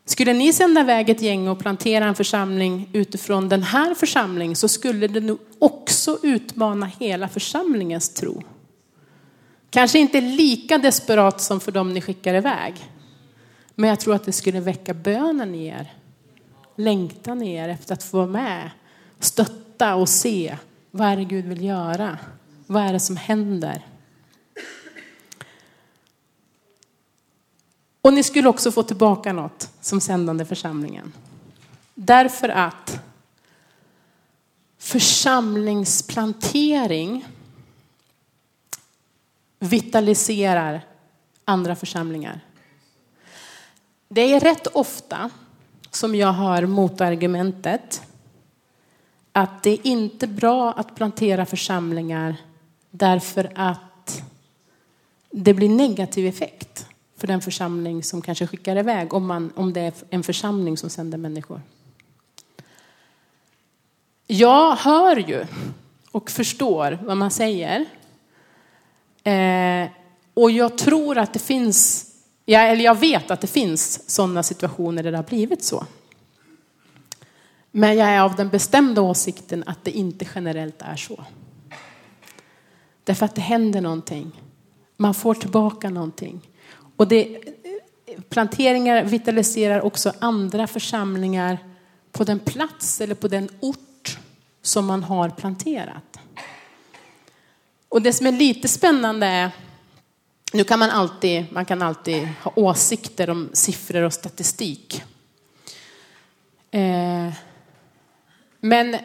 Skulle 0.05 0.33
ni 0.33 0.53
sända 0.53 0.81
iväg 0.81 1.11
ett 1.11 1.23
gäng 1.23 1.49
och 1.49 1.59
plantera 1.59 2.05
en 2.05 2.15
församling 2.15 2.91
utifrån 2.93 3.49
den 3.49 3.63
här 3.63 3.95
församlingen 3.95 4.57
så 4.57 4.69
skulle 4.69 5.09
det 5.09 5.21
nog 5.21 5.39
också 5.59 6.19
utmana 6.23 6.91
hela 7.01 7.29
församlingens 7.29 8.09
tro. 8.09 8.43
Kanske 9.71 9.99
inte 9.99 10.21
lika 10.21 10.79
desperat 10.79 11.41
som 11.41 11.61
för 11.61 11.73
dem 11.73 11.93
ni 11.93 12.01
skickar 12.01 12.35
iväg. 12.35 12.75
Men 13.75 13.91
jag 13.91 14.01
tror 14.01 14.15
att 14.15 14.25
det 14.25 14.33
skulle 14.33 14.61
väcka 14.61 14.95
bönen 14.95 15.55
i 15.55 15.67
er. 15.67 15.93
Längtan 16.77 17.43
i 17.43 17.55
er 17.55 17.69
efter 17.69 17.95
att 17.95 18.03
få 18.03 18.17
vara 18.17 18.27
med, 18.27 18.71
stötta 19.21 19.95
och 19.95 20.09
se 20.09 20.57
vad 20.91 21.09
är 21.09 21.17
det 21.17 21.25
Gud 21.25 21.45
vill 21.45 21.65
göra. 21.65 22.19
Vad 22.67 22.83
är 22.83 22.93
det 22.93 23.01
som 23.01 23.17
händer? 23.17 23.87
Och 28.01 28.13
ni 28.13 28.23
skulle 28.23 28.49
också 28.49 28.73
få 28.73 28.83
tillbaka 28.83 29.33
något 29.33 29.71
som 29.81 30.01
sändande 30.01 30.45
församlingen. 30.45 31.13
Därför 31.95 32.49
att 32.49 33.01
församlingsplantering 34.79 37.27
vitaliserar 39.59 40.81
andra 41.45 41.77
församlingar. 41.77 42.41
Det 44.09 44.21
är 44.21 44.41
rätt 44.41 44.67
ofta 44.67 45.31
som 45.91 46.15
jag 46.15 46.33
hör 46.33 46.67
motargumentet 46.67 48.03
att 49.33 49.63
det 49.63 49.71
är 49.71 49.87
inte 49.87 50.27
bra 50.27 50.73
att 50.73 50.95
plantera 50.95 51.47
församlingar 51.47 52.37
därför 52.97 53.53
att 53.55 54.23
det 55.31 55.55
blir 55.55 55.69
negativ 55.69 56.27
effekt 56.27 56.87
för 57.17 57.27
den 57.27 57.41
församling 57.41 58.03
som 58.03 58.23
kanske 58.23 58.47
skickar 58.47 58.77
iväg 58.77 59.15
om, 59.15 59.27
man, 59.27 59.53
om 59.57 59.73
det 59.73 59.81
är 59.81 59.93
en 60.11 60.23
församling 60.23 60.77
som 60.77 60.91
sänder 60.91 61.19
människor. 61.19 61.61
Jag 64.27 64.77
hör 64.77 65.17
ju 65.17 65.47
och 66.11 66.31
förstår 66.31 66.99
vad 67.03 67.17
man 67.17 67.31
säger. 67.31 67.85
Eh, 69.25 69.89
och 70.35 70.51
jag 70.51 70.79
tror 70.79 71.19
att 71.19 71.33
det 71.33 71.39
finns, 71.39 72.07
eller 72.47 72.85
jag 72.85 72.99
vet 72.99 73.31
att 73.31 73.41
det 73.41 73.47
finns 73.47 74.11
sådana 74.11 74.43
situationer 74.43 75.03
där 75.03 75.11
det 75.11 75.19
har 75.19 75.25
blivit 75.25 75.65
så. 75.65 75.87
Men 77.71 77.97
jag 77.97 78.09
är 78.09 78.21
av 78.21 78.37
den 78.37 78.49
bestämda 78.49 79.03
åsikten 79.03 79.65
att 79.67 79.85
det 79.85 79.91
inte 79.91 80.27
generellt 80.35 80.83
är 80.83 80.97
så. 80.97 81.25
Därför 83.05 83.27
att 83.27 83.35
det 83.35 83.41
händer 83.41 83.81
någonting. 83.81 84.41
Man 84.97 85.15
får 85.15 85.35
tillbaka 85.35 85.91
någonting. 85.91 86.51
Och 86.97 87.09
det, 87.09 87.39
planteringar 88.29 89.05
vitaliserar 89.05 89.81
också 89.81 90.13
andra 90.19 90.67
församlingar 90.67 91.59
på 92.13 92.25
den 92.25 92.39
plats 92.39 93.01
eller 93.01 93.15
på 93.15 93.29
den 93.29 93.49
ort 93.61 94.19
som 94.63 94.87
man 94.87 95.03
har 95.03 95.29
planterat. 95.29 96.19
Och 97.89 98.03
det 98.03 98.13
som 98.13 98.27
är 98.27 98.33
lite 98.33 98.69
spännande 98.69 99.27
är, 99.27 99.51
nu 100.53 100.65
kan 100.65 100.79
man 100.79 100.91
alltid, 100.91 101.45
man 101.53 101.65
kan 101.65 101.83
alltid 101.83 102.29
ha 102.43 102.53
åsikter 102.57 103.31
om 103.31 103.51
siffror 103.53 104.03
och 104.03 104.13
statistik. 104.13 105.03
Eh, 106.71 107.33
men 108.61 108.97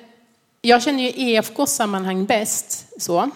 jag 0.61 0.83
känner 0.83 1.03
ju 1.03 1.31
EFKs 1.31 1.71
sammanhang 1.75 2.25
bäst. 2.25 3.01
Så. 3.01 3.29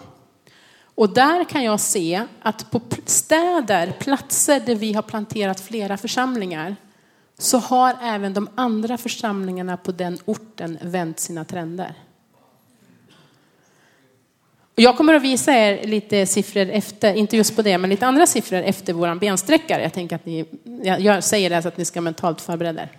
Och 0.96 1.14
där 1.14 1.44
kan 1.44 1.64
jag 1.64 1.80
se 1.80 2.26
att 2.42 2.72
på 2.72 2.82
städer, 3.06 3.92
platser 4.00 4.60
där 4.60 4.76
vi 4.76 4.94
har 4.94 5.02
planterat 5.02 5.60
flera 5.60 5.98
församlingar, 5.98 6.76
så 7.38 7.58
har 7.58 7.98
även 8.02 8.34
de 8.34 8.50
andra 8.56 8.98
församlingarna 8.98 9.78
på 9.78 9.92
den 9.92 10.18
orten 10.26 10.78
vänt 10.82 11.20
sina 11.20 11.46
trender. 11.46 11.94
Jag 14.76 14.98
kommer 14.98 15.14
att 15.14 15.22
visa 15.22 15.54
er 15.54 15.88
lite 15.88 16.26
siffror 16.26 16.70
efter, 16.70 17.14
inte 17.14 17.38
just 17.38 17.56
på 17.56 17.62
det, 17.62 17.78
men 17.78 17.90
lite 17.90 18.08
andra 18.08 18.28
siffror 18.28 18.62
efter 18.62 18.94
våran 18.94 19.20
bensträckare. 19.20 19.84
Jag 19.84 19.94
tänker 19.94 20.16
att 20.16 20.26
ni, 20.26 20.46
jag 21.00 21.24
säger 21.24 21.50
det 21.50 21.62
så 21.62 21.68
att 21.68 21.78
ni 21.78 21.86
ska 21.86 22.02
mentalt 22.02 22.42
förbereda 22.42 22.82
er. 22.82 22.92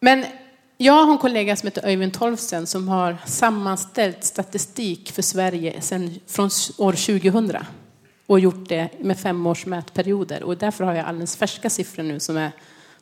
Men 0.00 0.24
jag 0.76 1.04
har 1.04 1.12
en 1.12 1.18
kollega 1.18 1.56
som 1.56 1.66
heter 1.66 1.86
Öyvind 1.86 2.12
Tolfsen 2.12 2.66
som 2.66 2.88
har 2.88 3.16
sammanställt 3.26 4.24
statistik 4.24 5.12
för 5.12 5.22
Sverige 5.22 5.80
sedan, 5.80 6.20
från 6.26 6.50
år 6.78 6.92
2000 6.92 7.56
och 8.26 8.40
gjort 8.40 8.68
det 8.68 8.88
med 9.00 9.18
fem 9.18 9.46
års 9.46 9.66
mätperioder. 9.66 10.42
Och 10.42 10.56
därför 10.56 10.84
har 10.84 10.94
jag 10.94 11.06
alldeles 11.06 11.36
färska 11.36 11.70
siffror 11.70 12.02
nu 12.02 12.20
som 12.20 12.36
är 12.36 12.52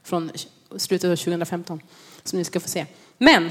från 0.03 0.31
slutet 0.77 1.11
av 1.11 1.17
2015 1.17 1.81
som 2.25 2.39
ni 2.39 2.45
ska 2.45 2.61
få 2.61 2.69
se. 2.69 2.87
Men 3.19 3.51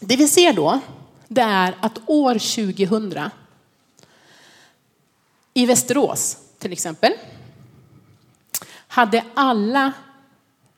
det 0.00 0.16
vi 0.16 0.28
ser 0.28 0.52
då, 0.52 0.80
det 1.28 1.42
är 1.42 1.76
att 1.80 1.98
år 2.06 2.32
2000 2.32 3.30
i 5.54 5.66
Västerås 5.66 6.38
till 6.58 6.72
exempel 6.72 7.12
hade 8.88 9.24
alla 9.34 9.92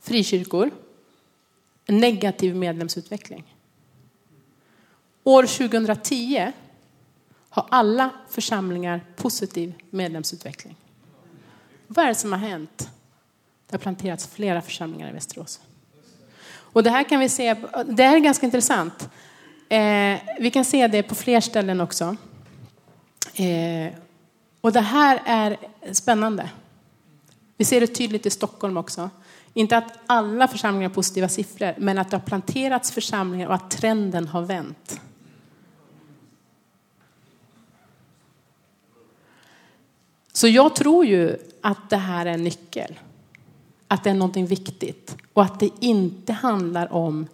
frikyrkor 0.01 0.71
negativ 1.89 2.57
medlemsutveckling. 2.57 3.55
År 5.25 5.43
2010 5.43 6.53
har 7.51 7.67
alla 7.71 8.11
församlingar 8.29 9.01
positiv 9.17 9.75
medlemsutveckling. 9.91 10.77
Vad 11.87 12.05
är 12.05 12.09
det 12.09 12.15
som 12.15 12.33
har 12.33 12.39
hänt? 12.39 12.91
Det 13.67 13.75
har 13.75 13.79
planterats 13.79 14.27
flera 14.27 14.63
församlingar 14.63 15.11
i 15.11 15.13
Västerås. 15.13 15.61
Och 16.51 16.83
det 16.83 16.91
här 16.91 17.05
kan 17.05 17.21
vi 17.21 17.29
se, 17.29 17.55
det 17.87 18.03
här 18.03 18.17
är 18.17 18.21
ganska 18.21 18.47
intressant. 18.47 19.09
Eh, 19.69 20.19
vi 20.41 20.51
kan 20.53 20.65
se 20.65 20.89
det 20.89 21.03
på 21.03 21.15
fler 21.15 21.41
ställen 21.41 21.81
också. 21.81 22.17
Eh, 23.35 23.93
och 24.61 24.73
det 24.73 24.81
här 24.81 25.23
är 25.27 25.57
spännande. 25.93 26.51
Vi 27.59 27.65
ser 27.65 27.81
det 27.81 27.87
tydligt 27.87 28.27
i 28.27 28.31
Stockholm 28.31 28.77
också. 28.77 29.11
Inte 29.55 29.77
att 29.77 29.99
alla 30.07 30.49
församlingar 30.49 30.89
har 30.89 30.95
positiva 30.95 31.29
siffror, 31.29 31.75
men 31.79 31.99
att 31.99 32.11
det 32.11 32.17
har 32.17 32.25
planterats 32.25 32.93
församlingar 32.93 33.47
och 33.49 33.55
att 33.55 33.71
trenden 33.71 34.29
har 34.29 34.43
vänt. 34.43 35.01
Så 40.33 40.49
jag 40.49 40.77
tror 40.77 41.07
ju 41.07 41.37
att 41.61 41.91
det 41.91 41.97
här 41.97 42.27
är 42.27 42.31
en 42.31 42.45
nyckel. 42.45 42.99
Att 43.89 44.05
det 44.05 44.11
är 44.11 44.15
någonting 44.15 44.47
viktigt 44.47 45.17
och 45.33 45.43
att 45.43 45.61
det 45.61 45.71
inte 45.81 46.33
handlar 46.33 46.93
om 46.93 47.27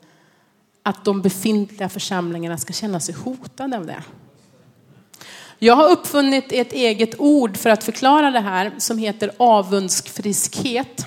att 0.83 1.05
de 1.05 1.23
befintliga 1.23 1.89
församlingarna 1.89 2.59
ska 2.59 2.73
känna 2.73 3.01
sig 3.01 3.15
hotade 3.15 3.77
av 3.77 3.87
det. 3.87 4.03
Jag 5.65 5.77
har 5.77 5.91
uppfunnit 5.91 6.53
ett 6.53 6.73
eget 6.73 7.21
ord 7.21 7.57
för 7.57 7.71
att 7.71 7.85
förklara 7.85 8.31
det 8.31 8.41
här 8.41 8.73
som 8.79 8.99
heter 8.99 9.31
avundsfriskhet. 9.37 11.07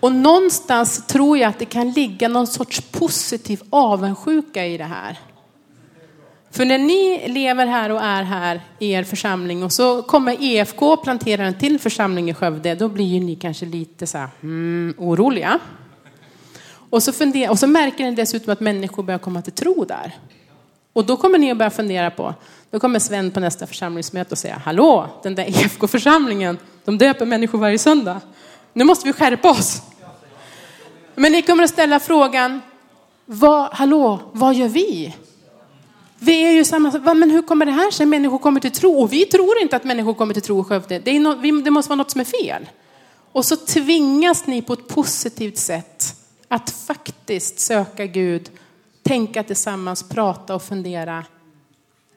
Och 0.00 0.12
någonstans 0.12 1.06
tror 1.06 1.38
jag 1.38 1.48
att 1.48 1.58
det 1.58 1.64
kan 1.64 1.90
ligga 1.90 2.28
någon 2.28 2.46
sorts 2.46 2.80
positiv 2.80 3.62
avundsjuka 3.70 4.66
i 4.66 4.78
det 4.78 4.84
här. 4.84 5.18
För 6.50 6.64
när 6.64 6.78
ni 6.78 7.28
lever 7.28 7.66
här 7.66 7.90
och 7.90 8.02
är 8.02 8.22
här 8.22 8.60
i 8.78 8.90
er 8.90 9.04
församling 9.04 9.62
och 9.62 9.72
så 9.72 10.02
kommer 10.02 10.36
EFK 10.40 10.92
och 10.92 11.04
planterar 11.04 11.44
en 11.44 11.58
till 11.58 11.78
församling 11.78 12.30
i 12.30 12.34
Skövde, 12.34 12.74
då 12.74 12.88
blir 12.88 13.06
ju 13.06 13.20
ni 13.20 13.36
kanske 13.36 13.66
lite 13.66 14.06
så 14.06 14.18
här, 14.18 14.28
mm, 14.42 14.94
oroliga. 14.98 15.58
Och 16.90 17.02
så, 17.02 17.12
funderar, 17.12 17.50
och 17.50 17.58
så 17.58 17.66
märker 17.66 18.04
ni 18.04 18.14
dessutom 18.14 18.52
att 18.52 18.60
människor 18.60 19.02
börjar 19.02 19.18
komma 19.18 19.42
till 19.42 19.52
tro 19.52 19.84
där. 19.84 20.12
Och 20.92 21.04
då 21.04 21.16
kommer 21.16 21.38
ni 21.38 21.50
att 21.50 21.58
börja 21.58 21.70
fundera 21.70 22.10
på, 22.10 22.34
då 22.70 22.80
kommer 22.80 22.98
Sven 22.98 23.30
på 23.30 23.40
nästa 23.40 23.66
församlingsmöte 23.66 24.30
och 24.30 24.38
säga, 24.38 24.62
hallå, 24.64 25.08
den 25.22 25.34
där 25.34 25.44
EFK-församlingen, 25.44 26.58
de 26.84 26.98
döper 26.98 27.26
människor 27.26 27.58
varje 27.58 27.78
söndag. 27.78 28.20
Nu 28.72 28.84
måste 28.84 29.06
vi 29.06 29.12
skärpa 29.12 29.50
oss. 29.50 29.82
Men 31.14 31.32
ni 31.32 31.42
kommer 31.42 31.64
att 31.64 31.70
ställa 31.70 32.00
frågan, 32.00 32.60
vad, 33.24 33.72
hallå, 33.72 34.20
vad 34.32 34.54
gör 34.54 34.68
vi? 34.68 35.14
Vi 36.18 36.44
är 36.44 36.50
ju 36.50 36.64
samma, 36.64 37.14
men 37.14 37.30
hur 37.30 37.42
kommer 37.42 37.66
det 37.66 37.72
här 37.72 37.90
sig? 37.90 38.06
Människor 38.06 38.38
kommer 38.38 38.60
till 38.60 38.70
tro 38.70 39.02
och 39.02 39.12
vi 39.12 39.26
tror 39.26 39.58
inte 39.62 39.76
att 39.76 39.84
människor 39.84 40.14
kommer 40.14 40.34
till 40.34 40.42
tro 40.42 40.60
i 40.60 40.64
Skövde. 40.64 40.98
Det, 40.98 41.18
no, 41.18 41.60
det 41.62 41.70
måste 41.70 41.88
vara 41.88 41.96
något 41.96 42.10
som 42.10 42.20
är 42.20 42.24
fel. 42.24 42.68
Och 43.32 43.44
så 43.44 43.56
tvingas 43.56 44.46
ni 44.46 44.62
på 44.62 44.72
ett 44.72 44.88
positivt 44.88 45.58
sätt 45.58 46.16
att 46.48 46.70
faktiskt 46.70 47.60
söka 47.60 48.06
Gud, 48.06 48.50
tänka 49.02 49.42
tillsammans, 49.42 50.08
prata 50.08 50.54
och 50.54 50.62
fundera. 50.62 51.24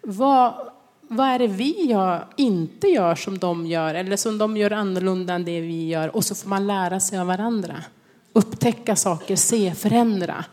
Vad, 0.02 0.54
vad 1.02 1.28
är 1.28 1.40
det 1.40 1.48
vi 1.48 1.86
gör, 1.86 2.28
inte 2.36 2.88
gör 2.88 3.16
som 3.16 3.38
de 3.38 3.66
gör 3.66 3.96
eller 3.96 4.18
som 4.18 4.38
de 4.38 4.58
gör 4.58 4.72
annorlunda 4.72 5.34
än 5.34 5.46
det 5.46 5.62
vi 5.62 5.88
gör? 5.88 6.16
Och 6.16 6.26
så 6.26 6.36
får 6.36 6.50
man 6.50 6.68
lära 6.68 7.00
sig 7.00 7.20
av 7.20 7.28
varandra. 7.28 7.84
Upptäcka 8.34 8.96
saker, 8.96 9.36
se, 9.36 9.74
förändra. 9.76 10.46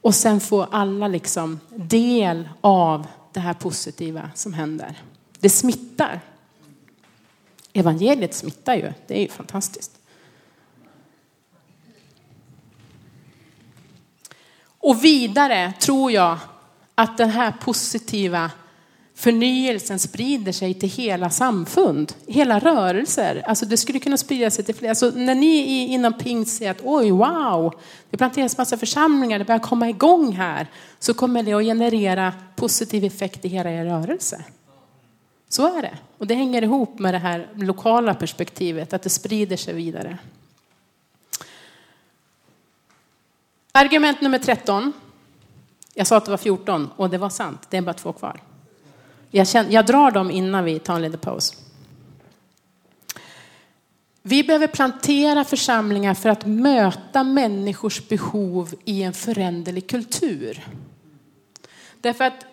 Och 0.00 0.14
sen 0.14 0.40
får 0.40 0.66
alla 0.70 1.08
liksom 1.08 1.60
del 1.68 2.48
av 2.60 3.06
det 3.32 3.40
här 3.40 3.54
positiva 3.54 4.30
som 4.34 4.52
händer. 4.52 5.02
Det 5.40 5.50
smittar. 5.50 6.20
Evangeliet 7.72 8.34
smittar 8.34 8.74
ju. 8.74 8.92
Det 9.06 9.18
är 9.18 9.22
ju 9.22 9.28
fantastiskt. 9.28 10.01
Och 14.82 15.04
vidare 15.04 15.72
tror 15.80 16.12
jag 16.12 16.38
att 16.94 17.18
den 17.18 17.30
här 17.30 17.52
positiva 17.60 18.50
förnyelsen 19.14 19.98
sprider 19.98 20.52
sig 20.52 20.74
till 20.74 20.88
hela 20.88 21.30
samfund, 21.30 22.12
hela 22.26 22.58
rörelser. 22.58 23.42
Alltså 23.46 23.66
det 23.66 23.76
skulle 23.76 23.98
kunna 23.98 24.16
sprida 24.16 24.50
sig 24.50 24.64
till 24.64 24.74
fler. 24.74 24.88
Alltså 24.88 25.12
när 25.14 25.34
ni 25.34 25.86
inom 25.86 26.12
pingst 26.12 26.56
säger 26.56 26.70
att 26.70 26.80
oj, 26.84 27.10
wow, 27.10 27.74
det 28.10 28.16
planteras 28.16 28.58
massa 28.58 28.76
församlingar, 28.76 29.38
det 29.38 29.44
börjar 29.44 29.58
komma 29.58 29.88
igång 29.88 30.32
här, 30.32 30.66
så 30.98 31.14
kommer 31.14 31.42
det 31.42 31.52
att 31.52 31.64
generera 31.64 32.32
positiv 32.56 33.04
effekt 33.04 33.44
i 33.44 33.48
hela 33.48 33.70
er 33.70 33.84
rörelse. 33.84 34.44
Så 35.48 35.78
är 35.78 35.82
det. 35.82 35.98
Och 36.18 36.26
det 36.26 36.34
hänger 36.34 36.62
ihop 36.62 36.98
med 36.98 37.14
det 37.14 37.18
här 37.18 37.48
lokala 37.54 38.14
perspektivet, 38.14 38.92
att 38.92 39.02
det 39.02 39.10
sprider 39.10 39.56
sig 39.56 39.74
vidare. 39.74 40.18
Argument 43.72 44.20
nummer 44.20 44.38
13. 44.38 44.92
Jag 45.94 46.06
sa 46.06 46.16
att 46.16 46.24
det 46.24 46.30
var 46.30 46.38
14 46.38 46.90
och 46.96 47.10
det 47.10 47.18
var 47.18 47.30
sant. 47.30 47.66
Det 47.70 47.76
är 47.76 47.82
bara 47.82 47.94
två 47.94 48.12
kvar. 48.12 48.40
Jag, 49.30 49.48
känner, 49.48 49.70
jag 49.70 49.86
drar 49.86 50.10
dem 50.10 50.30
innan 50.30 50.64
vi 50.64 50.78
tar 50.78 50.94
en 50.94 51.02
liten 51.02 51.20
paus. 51.20 51.54
Vi 54.22 54.44
behöver 54.44 54.66
plantera 54.66 55.44
församlingar 55.44 56.14
för 56.14 56.28
att 56.28 56.46
möta 56.46 57.24
människors 57.24 58.08
behov 58.08 58.74
i 58.84 59.02
en 59.02 59.12
föränderlig 59.12 59.88
kultur. 59.88 60.66
Därför 62.00 62.24
att 62.24 62.46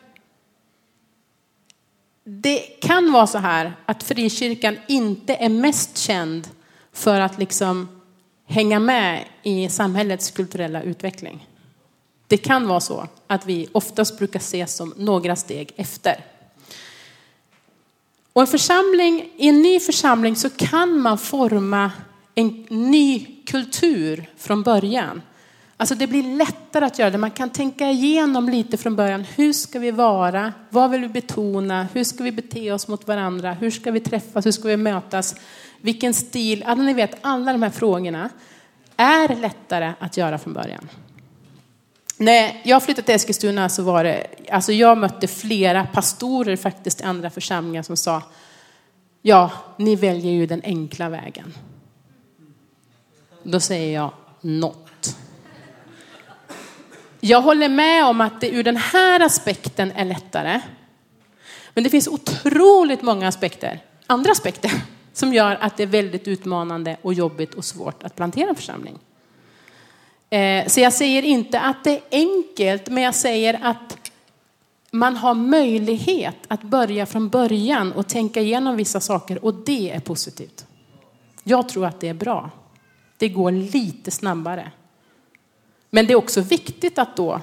det 2.23 2.57
kan 2.59 3.11
vara 3.11 3.27
så 3.27 3.37
här 3.37 3.73
att 3.85 4.03
frikyrkan 4.03 4.77
inte 4.87 5.35
är 5.35 5.49
mest 5.49 5.97
känd 5.97 6.47
för 6.93 7.19
att 7.19 7.37
liksom 7.39 7.98
hänga 8.49 8.79
med 8.79 9.25
i 9.43 9.69
samhällets 9.69 10.31
kulturella 10.31 10.81
utveckling. 10.81 11.47
Det 12.27 12.37
kan 12.37 12.67
vara 12.67 12.79
så 12.79 13.07
att 13.27 13.45
vi 13.45 13.67
oftast 13.71 14.17
brukar 14.17 14.39
ses 14.39 14.75
som 14.75 14.93
några 14.97 15.35
steg 15.35 15.71
efter. 15.75 16.25
Och 18.33 18.41
en 18.41 18.47
församling, 18.47 19.29
I 19.37 19.47
en 19.47 19.61
ny 19.61 19.79
församling 19.79 20.35
så 20.35 20.49
kan 20.49 20.99
man 20.99 21.17
forma 21.17 21.91
en 22.35 22.65
ny 22.69 23.25
kultur 23.45 24.29
från 24.37 24.63
början. 24.63 25.21
Alltså 25.79 25.95
det 25.95 26.07
blir 26.07 26.37
lättare 26.37 26.85
att 26.85 26.99
göra 26.99 27.09
det. 27.09 27.17
Man 27.17 27.31
kan 27.31 27.49
tänka 27.49 27.89
igenom 27.89 28.49
lite 28.49 28.77
från 28.77 28.95
början. 28.95 29.23
Hur 29.35 29.53
ska 29.53 29.79
vi 29.79 29.91
vara? 29.91 30.53
Vad 30.69 30.91
vill 30.91 31.01
vi 31.01 31.07
betona? 31.07 31.87
Hur 31.93 32.03
ska 32.03 32.23
vi 32.23 32.31
bete 32.31 32.71
oss 32.71 32.87
mot 32.87 33.07
varandra? 33.07 33.53
Hur 33.53 33.71
ska 33.71 33.91
vi 33.91 33.99
träffas? 33.99 34.45
Hur 34.45 34.51
ska 34.51 34.67
vi 34.67 34.77
mötas? 34.77 35.35
Vilken 35.81 36.13
stil? 36.13 36.63
Alltså 36.63 36.83
ni 36.83 36.93
vet, 36.93 37.17
alla 37.21 37.51
de 37.51 37.63
här 37.63 37.69
frågorna 37.69 38.29
är 38.97 39.35
lättare 39.35 39.93
att 39.99 40.17
göra 40.17 40.37
från 40.37 40.53
början. 40.53 40.89
När 42.17 42.61
jag 42.63 42.83
flyttade 42.83 43.05
till 43.05 43.15
Eskilstuna 43.15 43.69
så 43.69 43.83
var 43.83 44.03
det, 44.03 44.27
alltså 44.51 44.71
jag 44.71 44.97
mötte 44.97 45.27
flera 45.27 45.85
pastorer 45.85 46.55
faktiskt 46.55 47.01
i 47.01 47.03
andra 47.03 47.29
församlingar 47.29 47.83
som 47.83 47.97
sa, 47.97 48.23
ja, 49.21 49.51
ni 49.77 49.95
väljer 49.95 50.31
ju 50.31 50.45
den 50.45 50.61
enkla 50.63 51.09
vägen. 51.09 51.53
Då 53.43 53.59
säger 53.59 53.93
jag, 53.93 54.11
not. 54.41 54.88
Jag 57.19 57.41
håller 57.41 57.69
med 57.69 58.05
om 58.05 58.21
att 58.21 58.41
det 58.41 58.49
ur 58.49 58.63
den 58.63 58.77
här 58.77 59.19
aspekten 59.19 59.91
är 59.91 60.05
lättare. 60.05 60.61
Men 61.73 61.83
det 61.83 61.89
finns 61.89 62.07
otroligt 62.07 63.01
många 63.01 63.27
aspekter, 63.27 63.79
andra 64.07 64.31
aspekter, 64.31 64.71
som 65.13 65.33
gör 65.33 65.57
att 65.61 65.77
det 65.77 65.83
är 65.83 65.87
väldigt 65.87 66.27
utmanande 66.27 66.97
och 67.01 67.13
jobbigt 67.13 67.53
och 67.53 67.65
svårt 67.65 68.03
att 68.03 68.15
plantera 68.15 68.49
en 68.49 68.55
församling. 68.55 68.99
Eh, 70.29 70.67
så 70.67 70.79
jag 70.79 70.93
säger 70.93 71.23
inte 71.23 71.59
att 71.59 71.83
det 71.83 71.91
är 71.91 72.01
enkelt, 72.11 72.89
men 72.89 73.03
jag 73.03 73.15
säger 73.15 73.59
att 73.63 74.11
man 74.91 75.15
har 75.15 75.33
möjlighet 75.33 76.35
att 76.47 76.61
börja 76.61 77.05
från 77.05 77.29
början 77.29 77.91
och 77.91 78.07
tänka 78.07 78.41
igenom 78.41 78.75
vissa 78.75 78.99
saker 78.99 79.45
och 79.45 79.53
det 79.53 79.91
är 79.91 79.99
positivt. 79.99 80.65
Jag 81.43 81.69
tror 81.69 81.85
att 81.85 81.99
det 81.99 82.07
är 82.07 82.13
bra. 82.13 82.51
Det 83.17 83.29
går 83.29 83.51
lite 83.51 84.11
snabbare. 84.11 84.71
Men 85.89 86.07
det 86.07 86.13
är 86.13 86.17
också 86.17 86.41
viktigt 86.41 86.99
att 86.99 87.15
då 87.15 87.41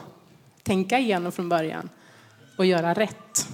tänka 0.63 0.99
igenom 0.99 1.33
från 1.33 1.49
början 1.49 1.89
och 2.57 2.67
göra 2.67 2.95
rätt. 2.95 3.49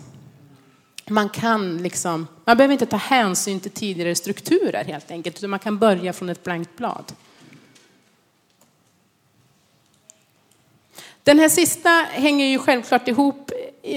Man 1.08 1.28
kan 1.28 1.78
liksom, 1.78 2.26
man 2.44 2.56
behöver 2.56 2.72
inte 2.72 2.86
ta 2.86 2.96
hänsyn 2.96 3.60
till 3.60 3.70
tidigare 3.70 4.14
strukturer 4.14 4.84
helt 4.84 5.10
enkelt, 5.10 5.38
utan 5.38 5.50
man 5.50 5.58
kan 5.58 5.78
börja 5.78 6.12
från 6.12 6.28
ett 6.28 6.44
blankt 6.44 6.76
blad. 6.76 7.12
Den 11.22 11.38
här 11.38 11.48
sista 11.48 11.88
hänger 12.10 12.46
ju 12.46 12.58
självklart 12.58 13.08
ihop 13.08 13.50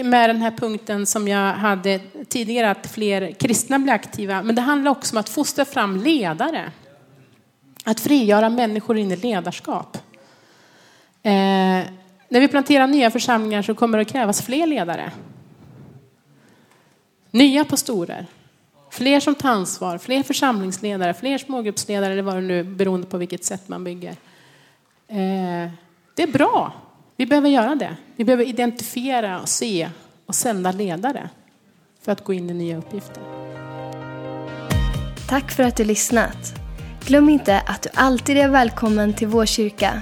med 0.04 0.30
den 0.30 0.42
här 0.42 0.52
punkten 0.52 1.06
som 1.06 1.28
jag 1.28 1.54
hade 1.54 2.00
tidigare, 2.30 2.72
att 2.72 2.88
fler 2.88 3.32
kristna 3.32 3.80
blir 3.80 3.94
aktiva. 3.94 4.44
Men 4.44 4.56
det 4.56 4.62
handlar 4.62 4.92
också 4.92 5.16
om 5.16 5.20
att 5.20 5.30
fostra 5.30 5.66
fram 5.66 5.98
ledare. 5.98 6.72
Att 7.84 8.00
frigöra 8.00 8.50
människor 8.50 8.98
in 8.98 9.12
i 9.12 9.16
ledarskap. 9.16 9.98
Eh, 11.26 11.84
när 12.30 12.40
vi 12.40 12.48
planterar 12.48 12.88
nya 12.88 13.12
församlingar 13.12 13.62
så 13.62 13.76
kommer 13.76 13.98
det 13.98 14.02
att 14.02 14.12
krävas 14.12 14.42
fler 14.42 14.68
ledare. 14.68 15.12
Nya 17.32 17.66
pastorer. 17.66 18.26
Fler 18.92 19.20
som 19.20 19.36
tar 19.36 19.50
ansvar, 19.50 19.98
fler 19.98 20.24
församlingsledare, 20.24 21.14
fler 21.14 21.38
smågruppsledare 21.38 22.14
eller 22.14 22.22
vad 22.22 22.36
det 22.36 22.42
nu 22.42 22.64
beroende 22.64 23.08
på 23.08 23.18
vilket 23.18 23.44
sätt 23.44 23.68
man 23.68 23.84
bygger. 23.84 24.12
Eh, 25.08 25.72
det 26.16 26.24
är 26.24 26.32
bra. 26.32 26.74
Vi 27.16 27.26
behöver 27.26 27.50
göra 27.50 27.76
det. 27.76 27.96
Vi 28.16 28.24
behöver 28.24 28.44
identifiera 28.44 29.42
och 29.42 29.50
se 29.50 29.90
och 30.26 30.36
sända 30.36 30.72
ledare 30.72 31.30
för 32.02 32.12
att 32.12 32.24
gå 32.24 32.34
in 32.34 32.50
i 32.50 32.54
nya 32.54 32.78
uppgifter. 32.78 33.24
Tack 35.30 35.52
för 35.52 35.64
att 35.64 35.78
du 35.78 35.84
lyssnat. 35.84 36.54
Glöm 37.06 37.30
inte 37.30 37.60
att 37.60 37.82
du 37.82 37.90
alltid 37.94 38.38
är 38.38 38.50
välkommen 38.50 39.14
till 39.14 39.28
vår 39.28 39.46
kyrka. 39.46 40.02